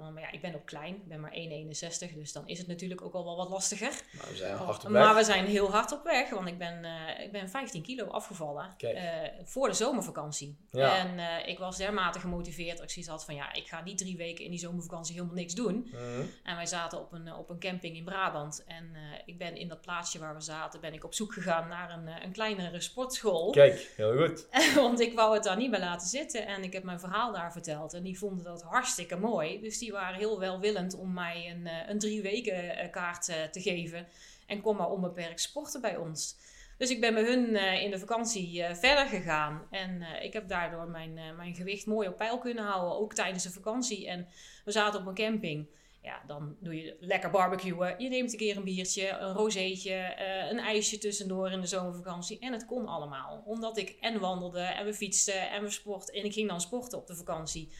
[0.00, 0.94] Maar ja, ik ben ook klein.
[0.94, 2.14] Ik ben maar 1,61.
[2.14, 3.92] Dus dan is het natuurlijk ook al wel wat lastiger.
[4.12, 5.02] nou, we zijn hard op weg.
[5.02, 8.06] Maar we zijn heel hard op weg, want ik ben, eh, ik ben 15 kilo
[8.06, 9.04] afgevallen eh,
[9.44, 10.56] voor de zomervakantie.
[10.70, 10.96] Ja.
[10.96, 13.98] En eh, ik was dermate gemotiveerd dat ik zoiets had van ja, ik ga niet
[13.98, 15.88] drie weken in die zomervakantie helemaal niks doen.
[15.92, 16.26] Mhm.
[16.42, 18.64] En wij zaten op een, op een camping in Brabant.
[18.66, 21.90] En ik ben in dat plaatsje waar we zaten, ben ik op zoek gegaan naar
[21.90, 23.50] een, een kleinere sportschool.
[23.60, 24.46] Kijk, heel goed.
[24.74, 26.46] Want ik wou het daar niet bij laten zitten.
[26.46, 27.94] En ik heb mijn verhaal daar verteld.
[27.94, 29.60] En die vonden dat hartstikke mooi.
[29.60, 33.42] Dus die waren heel welwillend om mij een, eh, een drie weken eh, kaart eh,
[33.42, 34.06] te geven.
[34.46, 36.36] En kom maar onbeperkt sporten bij ons.
[36.78, 39.66] Dus ik ben met hun in de vakantie verder gegaan.
[39.70, 42.98] En ik heb daardoor mijn, mijn gewicht mooi op peil kunnen houden.
[42.98, 44.08] Ook tijdens de vakantie.
[44.08, 44.28] En
[44.64, 45.68] we zaten op een camping.
[46.02, 47.94] Ja, dan doe je lekker barbecuen.
[47.98, 50.14] Je neemt een keer een biertje, een rozeetje,
[50.50, 52.38] een ijsje tussendoor in de zomervakantie.
[52.38, 53.42] En het kon allemaal.
[53.46, 56.14] Omdat ik en wandelde en we fietsten en we sporten.
[56.14, 57.72] En ik ging dan sporten op de vakantie.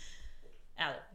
[0.80, 1.08] Ja,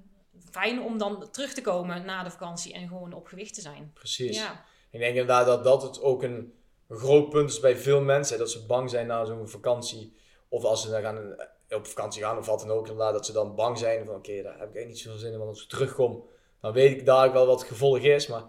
[0.61, 3.91] fijn om dan terug te komen na de vakantie en gewoon op gewicht te zijn.
[3.93, 4.37] Precies.
[4.37, 6.53] Ja, Ik denk inderdaad dat dat het ook een
[6.89, 8.37] groot punt is bij veel mensen.
[8.37, 10.15] Dat ze bang zijn na zo'n vakantie.
[10.49, 12.87] Of als ze dan gaan, eh, op vakantie gaan of wat dan ook.
[12.87, 15.31] Inderdaad, dat ze dan bang zijn van oké, daar heb ik eigenlijk niet zoveel zin
[15.31, 15.37] in.
[15.37, 16.23] Want als ik terugkom,
[16.61, 18.27] dan weet ik daar wel wat het gevolg is.
[18.27, 18.43] Maar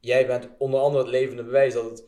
[0.00, 2.04] jij bent onder andere het levende bewijs dat het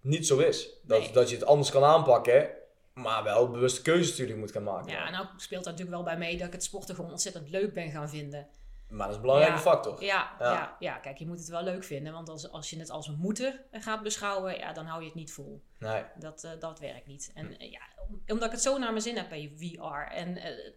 [0.00, 0.70] niet zo is.
[0.82, 1.12] Dat, Nee.
[1.12, 2.50] dat je het anders kan aanpakken.
[2.94, 4.92] Maar wel bewuste keuzes natuurlijk moet gaan maken.
[4.92, 7.50] ja en nou speelt daar natuurlijk wel bij mee dat ik het sporten gewoon ontzettend
[7.50, 8.48] leuk ben gaan vinden.
[8.90, 9.60] Maar dat is een belangrijke Ja.
[9.62, 10.04] factor.
[10.04, 10.52] Ja, Ja.
[10.52, 10.76] ja.
[10.78, 12.12] Ja, kijk, je moet het wel leuk vinden.
[12.12, 15.14] Want als, als je het als een moeten gaat beschouwen, ja, dan hou je het
[15.14, 15.62] niet vol.
[15.78, 16.02] Nee.
[16.18, 17.30] Dat, eh, dat werkt niet.
[17.34, 17.80] En eh, ja,
[18.26, 20.12] omdat ik het zo naar mijn zin heb bij VR.
[20.14, 20.72] En eh,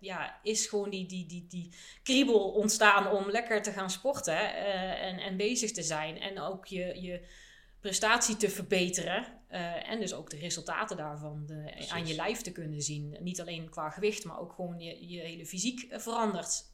[0.00, 4.54] ja, is gewoon die, die, die, die kriebel ontstaan om lekker te gaan sporten
[4.98, 6.20] en, en bezig te zijn.
[6.20, 7.26] En ook je, je
[7.80, 9.26] prestatie te verbeteren.
[9.84, 13.16] en dus ook de resultaten daarvan de, aan je lijf te kunnen zien.
[13.20, 16.67] Niet alleen qua gewicht, maar ook gewoon je, je hele fysiek verandert.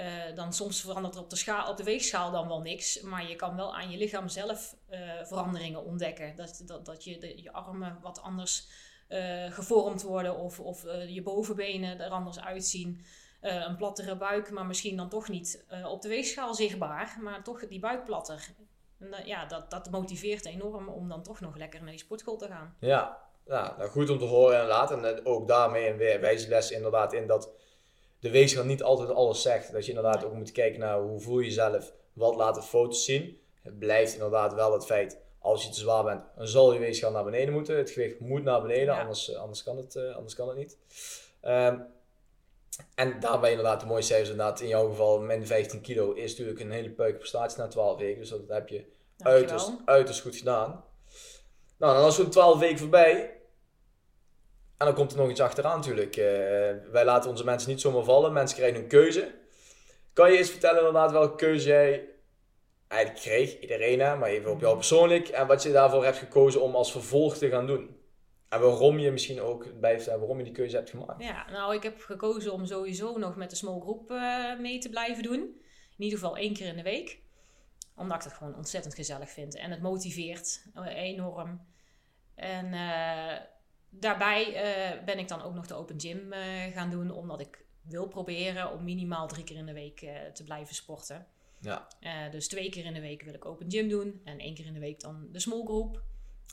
[0.00, 3.00] Eh, dan soms verandert er op de, schaal, op de weegschaal dan wel niks.
[3.00, 6.36] Maar je kan wel aan je lichaam zelf eh, veranderingen ontdekken.
[6.36, 8.68] Dat, dat, dat je je armen wat anders
[9.08, 10.36] eh, gevormd worden.
[10.36, 13.04] Of, of je bovenbenen er anders uitzien.
[13.40, 17.18] Een plattere buik, maar misschien dan toch niet op de weegschaal zichtbaar.
[17.20, 18.48] Maar toch die buik platter.
[18.98, 22.46] En, ja, dat, dat motiveert enorm om dan toch nog lekker naar die sportschool te
[22.46, 22.76] gaan.
[22.80, 24.70] Ja, ja nou, goed om te horen.
[24.70, 27.52] En eh, ook daarmee een wijze les inderdaad in dat
[28.20, 29.72] de weegschaal niet altijd alles zegt.
[29.72, 33.38] Dat je inderdaad ook moet kijken naar hoe voel je jezelf, wat laten foto's zien.
[33.62, 37.10] Het blijft inderdaad wel het feit, als je te zwaar bent, dan zal je weegschaal
[37.10, 37.76] naar beneden moeten.
[37.76, 39.00] Het gewicht moet naar beneden, Ja.
[39.00, 40.76] anders, eh, anders, kan het, eh, anders kan het niet.
[41.40, 41.78] Ehm,
[42.94, 44.60] en daarbij inderdaad de mooie cijfers inderdaad.
[44.60, 48.20] In jouw geval, min 15 kilo is natuurlijk een hele peuke prestatie na 12 weken.
[48.20, 48.84] Dus dat heb je
[49.16, 49.80] Dankjewel.
[49.84, 50.84] uiterst goed gedaan.
[51.78, 53.39] Nou, dan is zo'n 12 weken voorbij.
[54.80, 56.16] En dan komt er nog iets achteraan natuurlijk.
[56.16, 56.24] Eh,
[56.92, 58.32] wij laten onze mensen niet zomaar vallen.
[58.32, 59.34] Mensen krijgen een keuze.
[60.12, 62.08] Kan je eens vertellen inderdaad welke keuze jij
[62.88, 63.60] eigenlijk kreeg?
[63.60, 65.28] Iedereen hè, maar even op jou persoonlijk.
[65.28, 67.96] En wat je daarvoor hebt gekozen om als vervolg te gaan doen.
[68.48, 71.22] En waarom je misschien ook bij vertellen waarom je die keuze hebt gemaakt.
[71.22, 74.88] Ja, nou, ik heb gekozen om sowieso nog met de small groep eh, mee te
[74.88, 75.40] blijven doen.
[75.96, 77.20] In ieder geval één keer in de week.
[77.96, 79.56] Omdat ik het gewoon ontzettend gezellig vind.
[79.56, 81.66] En het motiveert eh, enorm.
[82.34, 83.36] En eh,
[83.90, 86.40] daarbij eh, ben ik dan ook nog de open gym eh,
[86.72, 87.10] gaan doen.
[87.10, 91.26] Omdat ik wil proberen om minimaal drie keer in de week eh, te blijven sporten.
[91.60, 91.88] Ja.
[92.30, 94.20] Dus twee keer in de week wil ik open gym doen.
[94.24, 96.02] En één keer in de week dan de small groep.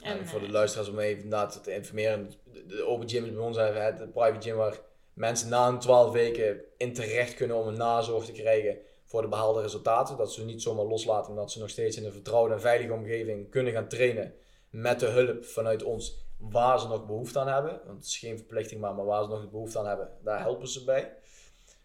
[0.01, 2.33] En, voor de luisteraars om even inderdaad te informeren.
[2.67, 4.79] De, open gym is bij ons even het private gym waar
[5.13, 9.27] mensen na een 12 weken in terecht kunnen om een nazorg te krijgen voor de
[9.27, 10.17] behaalde resultaten.
[10.17, 12.93] Dat ze niet zomaar loslaten, maar dat ze nog steeds in een vertrouwde en veilige
[12.93, 14.33] omgeving kunnen gaan trainen
[14.69, 17.71] met de hulp vanuit ons waar ze nog behoefte aan hebben.
[17.85, 20.39] Want het is geen verplichting, maar, maar waar ze nog de behoefte aan hebben, daar
[20.39, 21.13] helpen ze bij.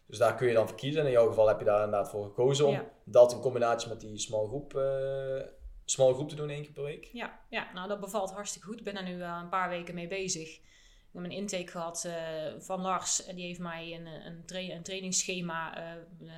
[0.06, 1.04] Dus daar kun je dan voor kiezen.
[1.06, 2.90] In jouw geval heb je daar inderdaad voor gekozen om Ja.
[3.04, 5.40] dat in combinatie met die small groep, eh,
[5.84, 7.04] small groep te doen één keer per week.
[7.12, 8.78] Ja, ja, nou dat bevalt hartstikke goed.
[8.78, 10.48] Ik ben er nu eh, een paar weken mee bezig.
[10.56, 12.14] Ik heb een intake gehad eh,
[12.58, 13.26] van Lars.
[13.26, 15.74] En die heeft mij een, een, tra- een trainingsschema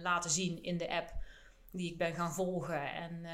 [0.02, 1.12] laten zien in de app.
[1.70, 2.92] Die ik ben gaan volgen.
[2.92, 3.24] En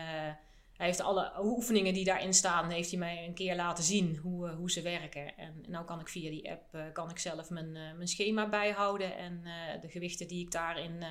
[0.81, 4.49] hij heeft alle oefeningen die daarin staan, heeft hij mij een keer laten zien hoe,
[4.49, 5.37] eh, hoe ze werken.
[5.37, 8.49] En nou kan ik via die app eh, kan ik zelf mijn, eh, mijn schema
[8.49, 9.17] bijhouden.
[9.17, 9.43] En
[9.81, 11.05] de gewichten die ik daarin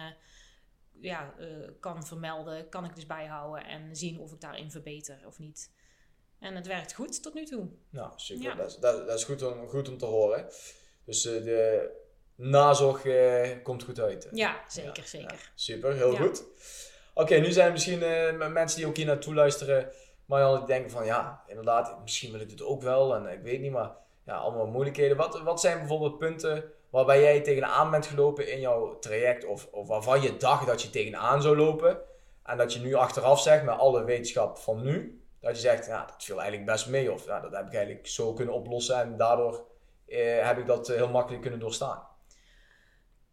[0.99, 1.33] ja,
[1.79, 3.65] kan vermelden, kan ik dus bijhouden.
[3.65, 5.71] En zien of ik daarin verbeter of niet.
[6.39, 7.67] En het werkt goed tot nu toe.
[7.89, 8.43] Nou, super.
[8.43, 8.55] Ja.
[8.55, 10.45] Dat, is, dat, dat is goed om, goed om te horen.
[11.05, 11.91] Dus de
[12.35, 13.01] nazorg
[13.63, 14.23] komt goed uit.
[14.23, 14.29] hè?
[14.33, 15.31] Ja, zeker, Ja, zeker.
[15.31, 15.51] ja.
[15.55, 16.43] super, heel goed.
[17.19, 19.91] Oké, nu zijn er misschien eh, mensen die ook hier naartoe luisteren,
[20.25, 23.61] maar die denken van ja, inderdaad, misschien wil ik dit ook wel en ik weet
[23.61, 23.91] niet, maar
[24.25, 25.17] ja, allemaal moeilijkheden.
[25.17, 29.87] Wat, wat zijn bijvoorbeeld punten waarbij jij tegenaan bent gelopen in jouw traject of, of
[29.87, 31.97] waarvan je dacht dat je tegenaan zou lopen
[32.43, 36.05] en dat je nu achteraf zegt met alle wetenschap van nu, dat je zegt, ja,
[36.05, 39.17] dat viel eigenlijk best mee of ja, dat heb ik eigenlijk zo kunnen oplossen en
[39.17, 39.65] daardoor
[40.07, 42.07] eh, heb ik dat eh, heel makkelijk kunnen doorstaan.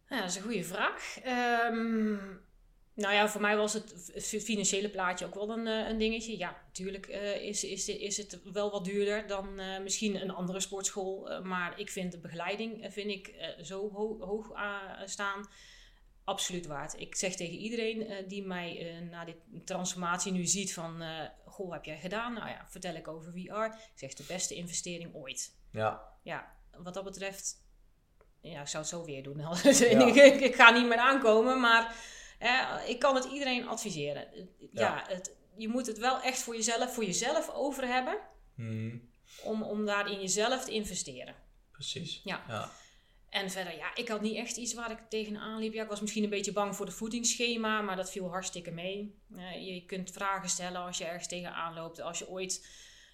[0.08, 1.18] Ja, dat is een goede vraag.
[1.22, 2.16] Ehm,
[2.96, 6.38] nou ja, voor mij was het financiële plaatje ook wel een, eh, een dingetje.
[6.38, 10.60] Ja, natuurlijk eh, is, is, is het wel wat duurder dan eh, misschien een andere
[10.60, 11.40] sportschool.
[11.42, 14.52] maar ik vind de begeleiding vind ik, zo ho- hoog
[15.04, 15.48] staan.
[16.24, 17.00] Absoluut waard.
[17.00, 21.02] Ik zeg tegen iedereen die mij na dit transformatie nu ziet van...
[21.44, 22.32] goh, heb jij gedaan?
[22.32, 23.64] Nou ja, vertel ik over VR.
[23.64, 27.56] Ik zeg de beste investering ooit Ja, ja, wat dat betreft,
[28.40, 29.36] ja, ik zou het zo weer doen.
[29.64, 30.06] Ja.
[30.06, 31.94] ik, ik ga niet meer aankomen, maar
[32.38, 34.26] eh, ik kan het iedereen adviseren.
[34.58, 35.04] Ja, Ja.
[35.08, 38.18] Het, je moet het wel echt voor jezelf, voor jezelf over hebben,
[38.54, 38.96] Mhm.
[39.42, 41.34] om, om daar in jezelf te investeren.
[41.72, 42.20] precies.
[42.24, 42.44] Ja.
[42.48, 42.70] ja.
[43.30, 45.72] En verder, ja, ik had niet echt iets waar ik tegenaan liep.
[45.72, 49.18] Ja, ik was misschien een beetje bang voor de voedingsschema, maar dat viel hartstikke mee.
[49.36, 52.00] Eh, je kunt vragen stellen als je ergens tegenaan loopt.
[52.00, 52.66] Als je ooit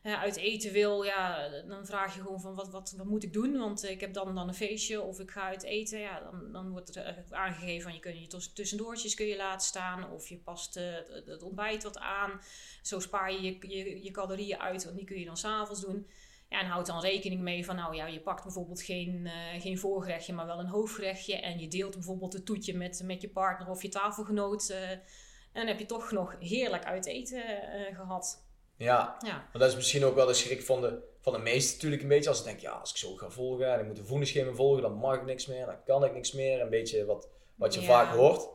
[0.03, 3.59] uit eten wil, ja, dan vraag je gewoon van wat, wat, wat moet ik doen?
[3.59, 5.99] Want ik heb dan, dan een feestje of ik ga uit eten.
[5.99, 9.37] Ja, dan, dan wordt er eh, aangegeven van je kunt je tus- tussendoortjes kun je
[9.37, 10.11] laten staan.
[10.11, 10.95] Of je past eh,
[11.27, 12.41] het, ontbijt wat aan.
[12.83, 16.07] Zo spaar je je, je, je calorieën uit, want die kun je dan s'avonds doen.
[16.49, 19.79] Ja, en houd dan rekening mee van, nou ja, je pakt bijvoorbeeld geen, eh, geen
[19.79, 21.37] voorgerechtje, maar wel een hoofdgerechtje.
[21.37, 24.71] En je deelt bijvoorbeeld het toetje met, met je partner of je tafelgenoot.
[24.71, 25.01] en
[25.53, 28.51] dan heb je toch nog heerlijk uit eten eh, gehad.
[28.83, 29.33] Ja, Ja.
[29.53, 32.09] maar dat is misschien ook wel de schrik van de, van de meesten natuurlijk een
[32.09, 32.29] beetje.
[32.29, 34.83] Als ze denken, ja, als ik zo ga volgen en ik moet een voedingsschema volgen,
[34.83, 36.61] dan mag ik niks meer, dan kan ik niks meer.
[36.61, 37.87] Een beetje wat, wat je Ja.
[37.87, 38.49] vaak hoort.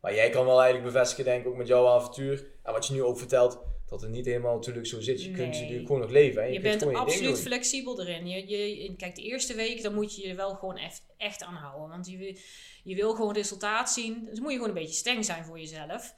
[0.00, 2.46] Maar jij kan wel eigenlijk bevestigen, denk ik, ook met jouw avontuur.
[2.62, 5.22] En wat je nu ook vertelt, dat het niet helemaal natuurlijk zo zit.
[5.24, 6.42] Je kunt natuurlijk gewoon nog leven.
[6.42, 6.48] Hè?
[6.48, 8.26] Je, bent ding absoluut flexibel erin.
[8.28, 8.48] Je,
[8.82, 11.88] je, kijk, de eerste week dan moet je je wel gewoon echt, echt aan houden.
[11.88, 12.36] Want je, wil-
[12.84, 14.24] je wil gewoon resultaat zien.
[14.30, 16.14] Dus moet je gewoon een beetje streng zijn voor jezelf.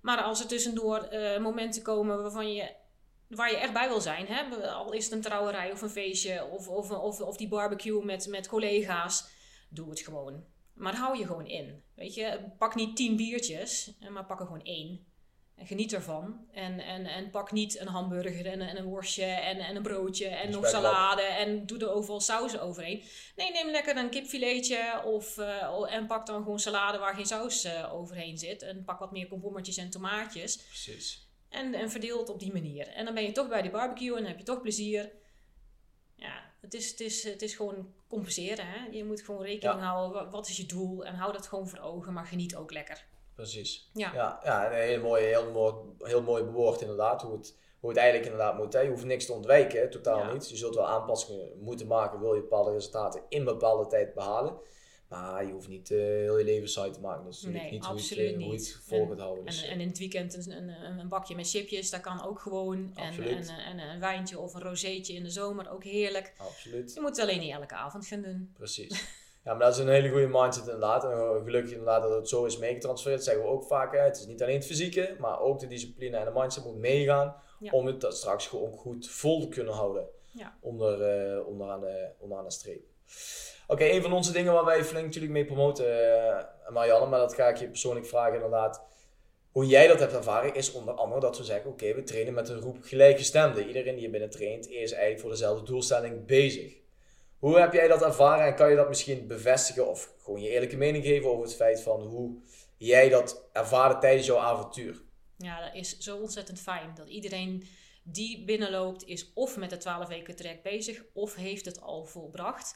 [0.00, 2.70] Maar als er tussendoor eh, momenten komen waarvan je,
[3.28, 4.26] waar je echt bij wil zijn.
[4.26, 4.42] Hè?
[4.70, 8.26] Al is het een trouwerij of een feestje of, of, of, of die barbecue met,
[8.26, 9.24] met collega's.
[9.68, 10.44] Doe het gewoon.
[10.74, 11.82] Maar hou je gewoon in.
[11.94, 15.06] Weet je, pak niet tien biertjes, eh, maar pak er gewoon één.
[15.54, 16.46] En geniet ervan.
[16.52, 19.82] En, en, en pak niet een hamburger en, een- en een worstje en, en een
[19.82, 23.02] broodje en nog salade en doe er overal saus overheen.
[23.36, 27.64] Nee, neem lekker een kipfiletje of, eh, en pak dan gewoon salade waar geen saus
[27.64, 28.62] eh, overheen zit.
[28.62, 30.56] En pak wat meer komkommertjes en tomaatjes.
[30.56, 31.27] Precies.
[31.48, 32.88] En, en verdeel het op die manier.
[32.88, 35.10] En dan ben je toch bij de barbecue en dan heb je toch plezier.
[36.14, 38.66] Ja, het is, het is, het is gewoon compenseren.
[38.66, 38.86] Hè?
[38.90, 39.86] Je moet gewoon rekening Ja.
[39.86, 40.12] houden.
[40.24, 41.04] wa- Wat is je doel?
[41.04, 43.04] En hou dat gewoon voor ogen, maar geniet ook lekker.
[43.34, 43.90] Precies.
[43.94, 44.14] Ja.
[44.14, 47.22] Ja, ja een heel mooi, heel mooi, heel mooi bewoord inderdaad.
[47.22, 48.72] Hoe het, hoe het eigenlijk inderdaad moet.
[48.72, 48.80] Hè.
[48.80, 50.32] Je hoeft niks te ontwijken, hè, totaal Ja.
[50.32, 50.50] niet.
[50.50, 54.56] Je zult wel aanpassingen moeten maken, wil je bepaalde resultaten in bepaalde tijd behalen.
[55.08, 57.24] Maar je hoeft niet eh, heel je leven saai te maken.
[57.24, 58.72] Dat is natuurlijk Nee, niet hoe het, eh, hoe je niet.
[58.74, 59.44] het vol En- houden.
[59.44, 62.24] Dus, En, eh, en in het weekend een, een, een- bakje met chipjes, dat kan
[62.26, 62.90] ook gewoon.
[62.94, 63.48] En, Absoluut.
[63.48, 66.34] en, en, een wijntje of een rozeetje in de zomer, ook heerlijk.
[66.36, 66.94] absoluut.
[66.94, 68.50] Je moet het alleen niet elke avond gaan doen.
[68.54, 69.04] Precies.
[69.44, 71.04] Ja, maar dat is een hele goede mindset inderdaad.
[71.04, 73.18] En gelukkig inderdaad dat het zo is meegetransfereerd.
[73.24, 73.92] Dat zeggen we ook vaak.
[73.92, 73.98] Hè.
[73.98, 77.34] Het is niet alleen het fysieke, maar ook de discipline en de mindset moet meegaan.
[77.60, 77.70] Ja.
[77.72, 80.06] Om het straks gewoon goed vol te kunnen houden.
[80.30, 80.58] Ja.
[80.60, 82.82] Onder, onderaan, de, onderaan de streep.
[83.66, 87.34] Oké, een van onze dingen waar wij flink natuurlijk mee promoten, eh, Marianne, maar dat
[87.34, 88.82] ga ik je persoonlijk vragen inderdaad.
[89.50, 92.48] Hoe jij dat hebt ervaren is onder andere dat we zeggen, oké, we trainen met
[92.48, 93.66] een groep gelijkgestemden.
[93.66, 96.76] Iedereen die hier binnen traint is eigenlijk voor dezelfde doelstelling bezig.
[97.38, 100.76] Hoe heb jij dat ervaren en kan je dat misschien bevestigen of gewoon je eerlijke
[100.76, 102.38] mening geven over het feit van hoe
[102.76, 105.02] jij dat ervaarde tijdens jouw avontuur?
[105.36, 106.94] Ja, dat is zo ontzettend fijn.
[106.94, 107.68] Dat iedereen
[108.02, 112.74] die binnenloopt is of met de 12 weken traject bezig of heeft het al volbracht.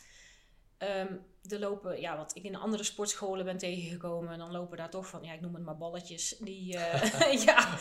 [0.83, 1.15] Ehm
[1.51, 5.23] er lopen, ja, wat ik in andere sportscholen ben tegengekomen, dan lopen daar toch van,
[5.23, 6.37] ja, ik noem het maar balletjes.
[6.41, 7.79] Die, eh, ja,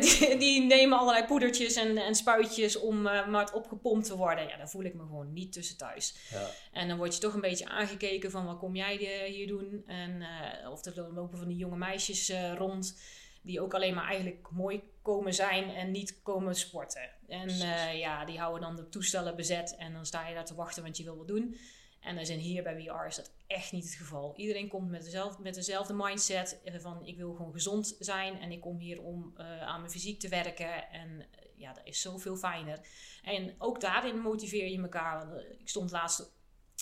[0.00, 4.48] die, die nemen allerlei poedertjes en, en spuitjes om eh, maar opgepompt te worden.
[4.48, 6.16] Ja, daar voel ik me gewoon niet tussen thuis.
[6.30, 6.50] Ja.
[6.72, 9.82] En dan word je toch een beetje aangekeken van wat kom jij hier doen?
[9.86, 13.00] En, eh, of er lopen van die jonge meisjes rond
[13.42, 17.10] die ook alleen maar eigenlijk mooi komen zijn en niet komen sporten.
[17.28, 17.50] En
[17.96, 20.96] ja, die houden dan de toestellen bezet en dan sta je daar te wachten want
[20.96, 21.56] je wil wat doen.
[22.04, 24.32] En dan zijn hier bij VR is dat echt niet het geval.
[24.36, 28.52] Iedereen komt met dezelfde, met dezelfde mindset eh, van ik wil gewoon gezond zijn en
[28.52, 30.90] ik kom hier om eh, aan mijn fysiek te werken.
[30.90, 32.80] En eh, ja, dat is zoveel fijner.
[33.22, 35.26] En ook daarin motiveer je elkaar.
[35.26, 36.32] Want, Ik stond laatst,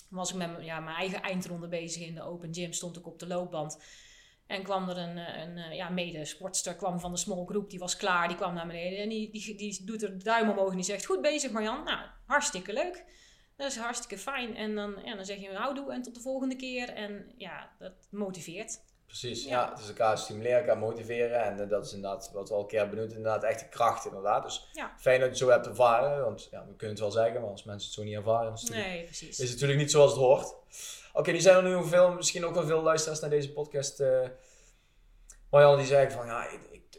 [0.09, 3.19] was ik met ja, mijn eigen eindronde bezig in de open gym, stond ik op
[3.19, 3.83] de loopband.
[4.47, 8.27] En kwam er een, een ja, mede-sportster kwam van de small group, die was klaar,
[8.27, 8.99] die kwam naar beneden.
[8.99, 11.83] En die, die, die doet er de duim omhoog en die zegt, goed bezig Marjan.
[11.83, 13.03] Nou, hartstikke leuk.
[13.57, 14.55] Dat is hartstikke fijn.
[14.55, 16.89] En dan, ja, dan zeg je houdoe en tot de volgende keer.
[16.89, 18.79] En ja, dat motiveert.
[19.05, 19.49] Precies, ja.
[19.49, 19.69] Ja.
[19.69, 21.43] het is elkaar stimuleren, elkaar motiveren.
[21.43, 24.05] En eh, dat is inderdaad wat we al een keer benoemd, inderdaad echt de kracht
[24.05, 24.43] inderdaad.
[24.43, 24.93] Dus Ja.
[24.97, 27.49] fijn dat je het zo hebt ervaren, want ja, we kunnen het wel zeggen, maar
[27.49, 29.29] als mensen het zo niet ervaren, is het Nee, precies.
[29.29, 30.55] is het natuurlijk niet zoals het hoort.
[31.13, 33.99] Oké, die zijn er nu veel, misschien ook wel veel luisteraars naar deze podcast.
[33.99, 34.27] eh
[35.49, 36.47] Marjan die zeggen van ja,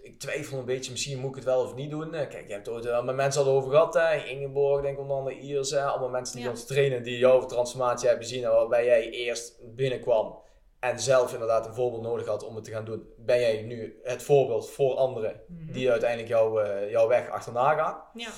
[0.05, 2.15] ik, twijfel een beetje, misschien moet ik het wel of niet doen.
[2.15, 4.25] Eh, Kijk, je hebt het ooit wel met mensen al over gehad, hè?
[4.25, 5.85] Ingeborg, denk ik onder andere hè?
[5.85, 6.51] allemaal mensen die Ja.
[6.51, 10.39] ons trainen, die jouw transformatie hebben gezien en waarbij jij eerst binnenkwam
[10.81, 13.09] en zelf inderdaad een voorbeeld nodig had om het te gaan doen.
[13.17, 15.73] Ben jij nu het voorbeeld voor anderen Mhm.
[15.73, 18.03] die uiteindelijk jouw, eh, jouw weg achterna gaan?
[18.15, 18.31] Ja.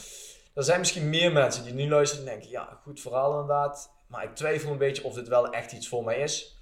[0.55, 4.25] Er zijn misschien meer mensen die nu luisteren en denken, ja, goed verhaal inderdaad, maar
[4.25, 6.59] ik twijfel een beetje of dit wel echt iets voor mij is.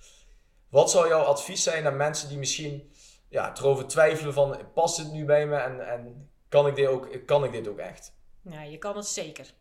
[0.70, 2.92] Wat zou jouw advies zijn aan mensen die misschien
[3.34, 7.26] ja, erover twijfelen van, past dit nu bij me en, en kan, ik dit ook,
[7.26, 8.12] kan ik dit ook echt?
[8.42, 9.54] Ja, je kan het zeker.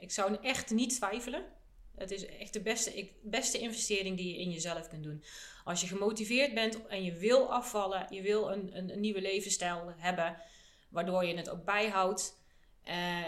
[0.00, 1.44] Ik zou echt niet twijfelen.
[1.96, 5.24] Het is echt de beste, beste investering die je in jezelf kunt doen.
[5.64, 9.92] Als je gemotiveerd bent en je wil afvallen, je wil een, een, een nieuwe levensstijl
[9.96, 10.36] hebben,
[10.90, 12.36] waardoor je het ook bijhoudt.
[12.84, 13.24] eh,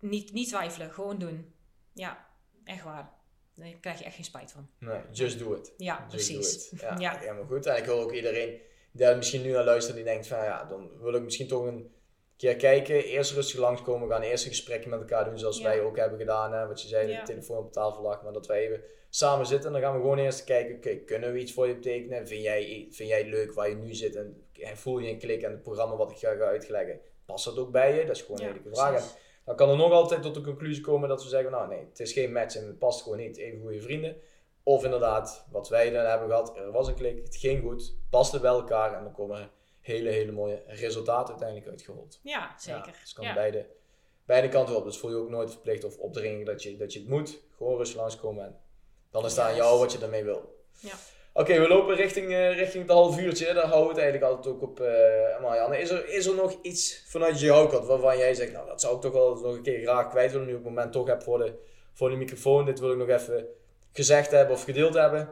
[0.00, 1.54] niet, niet twijfelen, gewoon doen.
[1.92, 2.26] Ja,
[2.64, 3.12] echt waar.
[3.54, 4.68] Daar krijg je echt geen spijt van.
[4.78, 5.72] Nee, just do it.
[5.76, 6.70] Ja, Just precies.
[6.70, 6.80] it.
[6.80, 7.18] Ja, Ja.
[7.18, 7.66] helemaal goed.
[7.66, 8.60] En ik wil ook iedereen
[8.94, 11.66] die daar misschien nu naar luistert, die denkt van ja, dan wil ik misschien toch
[11.66, 11.92] een
[12.36, 13.04] keer kijken.
[13.04, 14.08] Eerst rustig langskomen.
[14.08, 15.64] We gaan eerst een gesprekje met elkaar doen zoals Ja.
[15.64, 16.52] wij ook hebben gedaan.
[16.52, 16.66] Hè?
[16.66, 17.20] Wat je zei, Ja.
[17.20, 18.22] de telefoon op tafel lag.
[18.22, 18.80] Maar dat wij even
[19.10, 20.76] samen zitten en dan gaan we gewoon eerst kijken.
[20.76, 22.28] Oké, kunnen we iets voor je betekenen?
[22.28, 24.16] Vind jij, vind jij leuk waar je nu zit?
[24.16, 24.36] En
[24.76, 27.00] voel je een klik aan het programma wat ik ga, ga uitleggen?
[27.26, 28.06] past dat ook bij je?
[28.06, 29.16] Dat is gewoon een hele vraag.
[29.44, 32.00] Dan kan er nog altijd tot de conclusie komen dat we zeggen, nou nee, het
[32.00, 33.36] is geen match en het past gewoon niet.
[33.36, 34.16] Even goede vrienden.
[34.66, 38.40] Of inderdaad, wat wij dan hebben gehad, er was een klik, het ging goed, paste
[38.40, 39.50] bij elkaar en dan komen
[39.80, 42.20] hele, hele mooie resultaten uiteindelijk uitgerold.
[42.22, 42.80] Ja, zeker.
[42.80, 43.34] Ja, dus het kan Ja.
[43.34, 43.66] beide,
[44.24, 44.84] beide kanten op.
[44.84, 47.40] Dus voel je ook nooit verplicht of opdringen dat je, dat je het moet.
[47.56, 48.58] Gewoon rustig langskomen en
[49.10, 50.54] dan is het aan jou wat je daarmee wil.
[50.78, 50.92] Ja.
[51.32, 53.44] Oké, we lopen richting, eh, richting het half uurtje.
[53.54, 54.80] Daar houden we het eigenlijk altijd ook op.
[54.80, 58.66] eh Marianne, is er, is er nog iets vanuit jouw kant waarvan jij zegt, nou
[58.66, 60.92] dat zou ik toch wel nog een keer graag kwijt willen, nu ik het moment
[60.92, 61.54] toch heb voor de,
[61.92, 62.64] voor de microfoon.
[62.64, 63.46] Dit wil ik nog even
[63.94, 65.28] gezegd hebben of gedeeld hebben.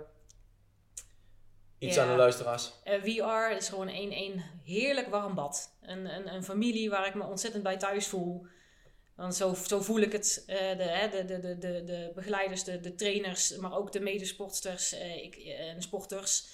[1.79, 2.03] Iets Ja.
[2.03, 2.73] aan de luisteraars.
[2.85, 5.77] Eh, We Are is gewoon een, een heerlijk warm bad.
[5.83, 8.47] Een, een, een familie waar ik me ontzettend bij thuis voel.
[9.17, 10.43] Want zo, zo voel ik het.
[10.47, 14.93] eh, de, de, de, de, de, de begeleiders, de, de trainers, maar ook de medesportsters
[14.93, 16.47] eh, ik, eh, en sporters.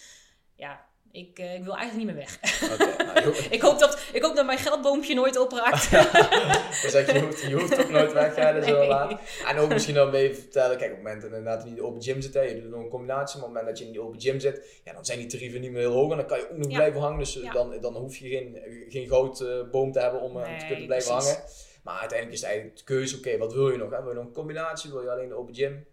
[0.55, 2.39] Ja, ik, eh, ik wil eigenlijk niet meer weg.
[2.73, 5.83] Oké, nou, ik, hoop dat, ik hoop dat mijn geldboompje nooit opraakt.
[6.91, 8.89] zeg je, hoeft, je hoeft ook nooit weg, wel Nee.
[8.89, 9.21] waar.
[9.47, 11.83] En ook misschien dan mee vertellen, kijk, op het moment dat je inderdaad in die
[11.83, 13.85] open gym zit, hè, je doet nog een combinatie, maar op het moment dat je
[13.85, 16.17] in die open gym zit, ja, dan zijn die tarieven niet meer heel hoog en
[16.17, 16.77] dan kan je ook nog Ja.
[16.77, 17.19] blijven hangen.
[17.19, 17.53] Dus eh, Ja.
[17.53, 21.31] dan, dan hoef je geen, geen goudboom te hebben om, eh, te kunnen blijven precies.
[21.31, 21.45] hangen.
[21.83, 23.91] Maar uiteindelijk is het eigenlijk de keuze, oké, wat wil je nog?
[23.91, 23.99] Hè?
[24.03, 24.91] Wil je nog een combinatie?
[24.91, 25.87] Wil je alleen de open gym?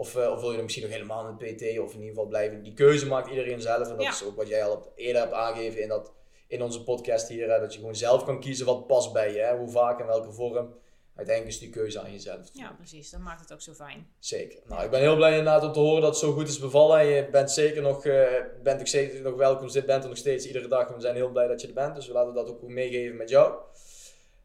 [0.00, 2.26] Of, eh, of wil je misschien nog helemaal in het PT of in ieder geval
[2.26, 2.62] blijven?
[2.62, 4.10] Die keuze maakt iedereen zelf en dat Ja.
[4.10, 6.12] is ook wat jij al eerder hebt aangegeven in, dat,
[6.46, 9.38] in onze podcast hier, hè, dat je gewoon zelf kan kiezen wat past bij je,
[9.38, 9.56] hè?
[9.56, 10.74] hoe vaak en welke vorm.
[11.16, 12.48] Uiteindelijk is die keuze aan jezelf.
[12.52, 13.10] ja, precies.
[13.10, 14.06] Dat maakt het ook zo fijn.
[14.18, 14.58] Zeker.
[14.66, 16.98] Nou, ik ben heel blij inderdaad om te horen dat het zo goed is bevallen.
[17.00, 18.26] En je bent zeker nog, eh,
[18.62, 19.68] bent ook zeker nog welkom.
[19.68, 20.88] Zit bent er nog steeds iedere dag.
[20.94, 21.94] We zijn heel blij dat je er bent.
[21.94, 23.54] Dus we laten dat ook meegeven met jou.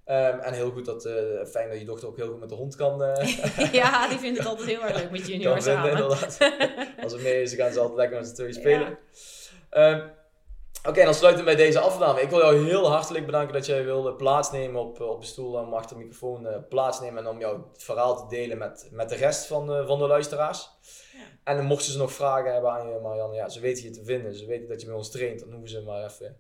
[0.05, 1.13] Ehm, en heel goed dat, eh,
[1.45, 3.37] fijn dat je dochter ook heel goed met de hond kan, eh,
[3.81, 5.83] ja, die vindt het altijd heel erg leuk met junior kan vinden.
[5.83, 6.01] samen.
[6.01, 6.37] Inderdaad.
[7.03, 8.87] Als we mee is, dan gaan ze altijd lekker met z'n tweeën spelen.
[8.89, 8.97] Ja.
[9.69, 10.07] Ehm,
[10.87, 12.21] Oké, dan sluiten we bij deze afname.
[12.21, 15.57] Ik wil jou heel hartelijk bedanken dat jij wilde plaatsnemen op, eh, op de stoel
[15.57, 17.23] en achter de microfoon eh, plaatsnemen.
[17.23, 20.69] En om jouw verhaal te delen met, met de rest van, de van de luisteraars.
[21.13, 21.53] Ja.
[21.53, 24.35] En mochten ze nog vragen hebben aan je, Marianne, ja, ze weten je te vinden.
[24.35, 25.39] Ze weten dat je bij ons traint.
[25.39, 26.37] Dan hoeven ze maar even,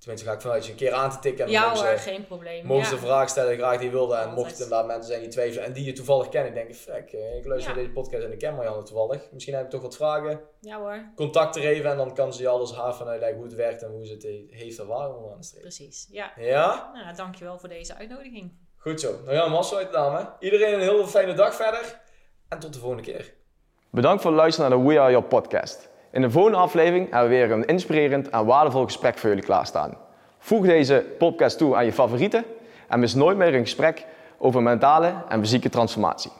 [0.00, 1.46] tenminste ga ik vanuit je een keer aan te tikken.
[1.46, 2.66] En dan Ja hoor, geen probleem.
[2.66, 2.88] mogen ja.
[2.88, 4.14] ze de vraag stellen graag die je wilde.
[4.16, 6.54] En mochten er inderdaad mensen zijn die twijfelen en die je toevallig kennen.
[6.54, 7.76] Denken, frek, eh, ik luister Ja.
[7.76, 9.22] naar deze podcast en ik ken Marianne toevallig.
[9.32, 10.40] Misschien heb ik toch wat vragen.
[10.60, 13.46] Ja hoor, Contact er even en dan kan ze je alles haar van uitleggen hoe
[13.46, 15.68] het werkt en hoe ze het he- heeft ervaren om aan te streven.
[15.68, 16.06] precies.
[16.10, 16.32] Ja.
[16.36, 16.90] Ja?
[16.94, 18.52] Nou, dankjewel voor deze uitnodiging.
[18.76, 19.12] Goed zo.
[19.12, 20.32] Gaan we hem afsluiten, dame.
[20.38, 22.00] Iedereen een hele fijne dag verder.
[22.48, 23.34] En tot de volgende keer.
[23.90, 25.89] Bedankt voor het luisteren naar de We Are Your podcast.
[26.12, 29.96] In de volgende aflevering hebben we weer een inspirerend en waardevol gesprek voor jullie klaarstaan.
[30.38, 32.44] Voeg deze podcast toe aan je favorieten
[32.88, 34.06] en mis nooit meer een gesprek
[34.38, 36.30] over mentale en fysieke transformatie.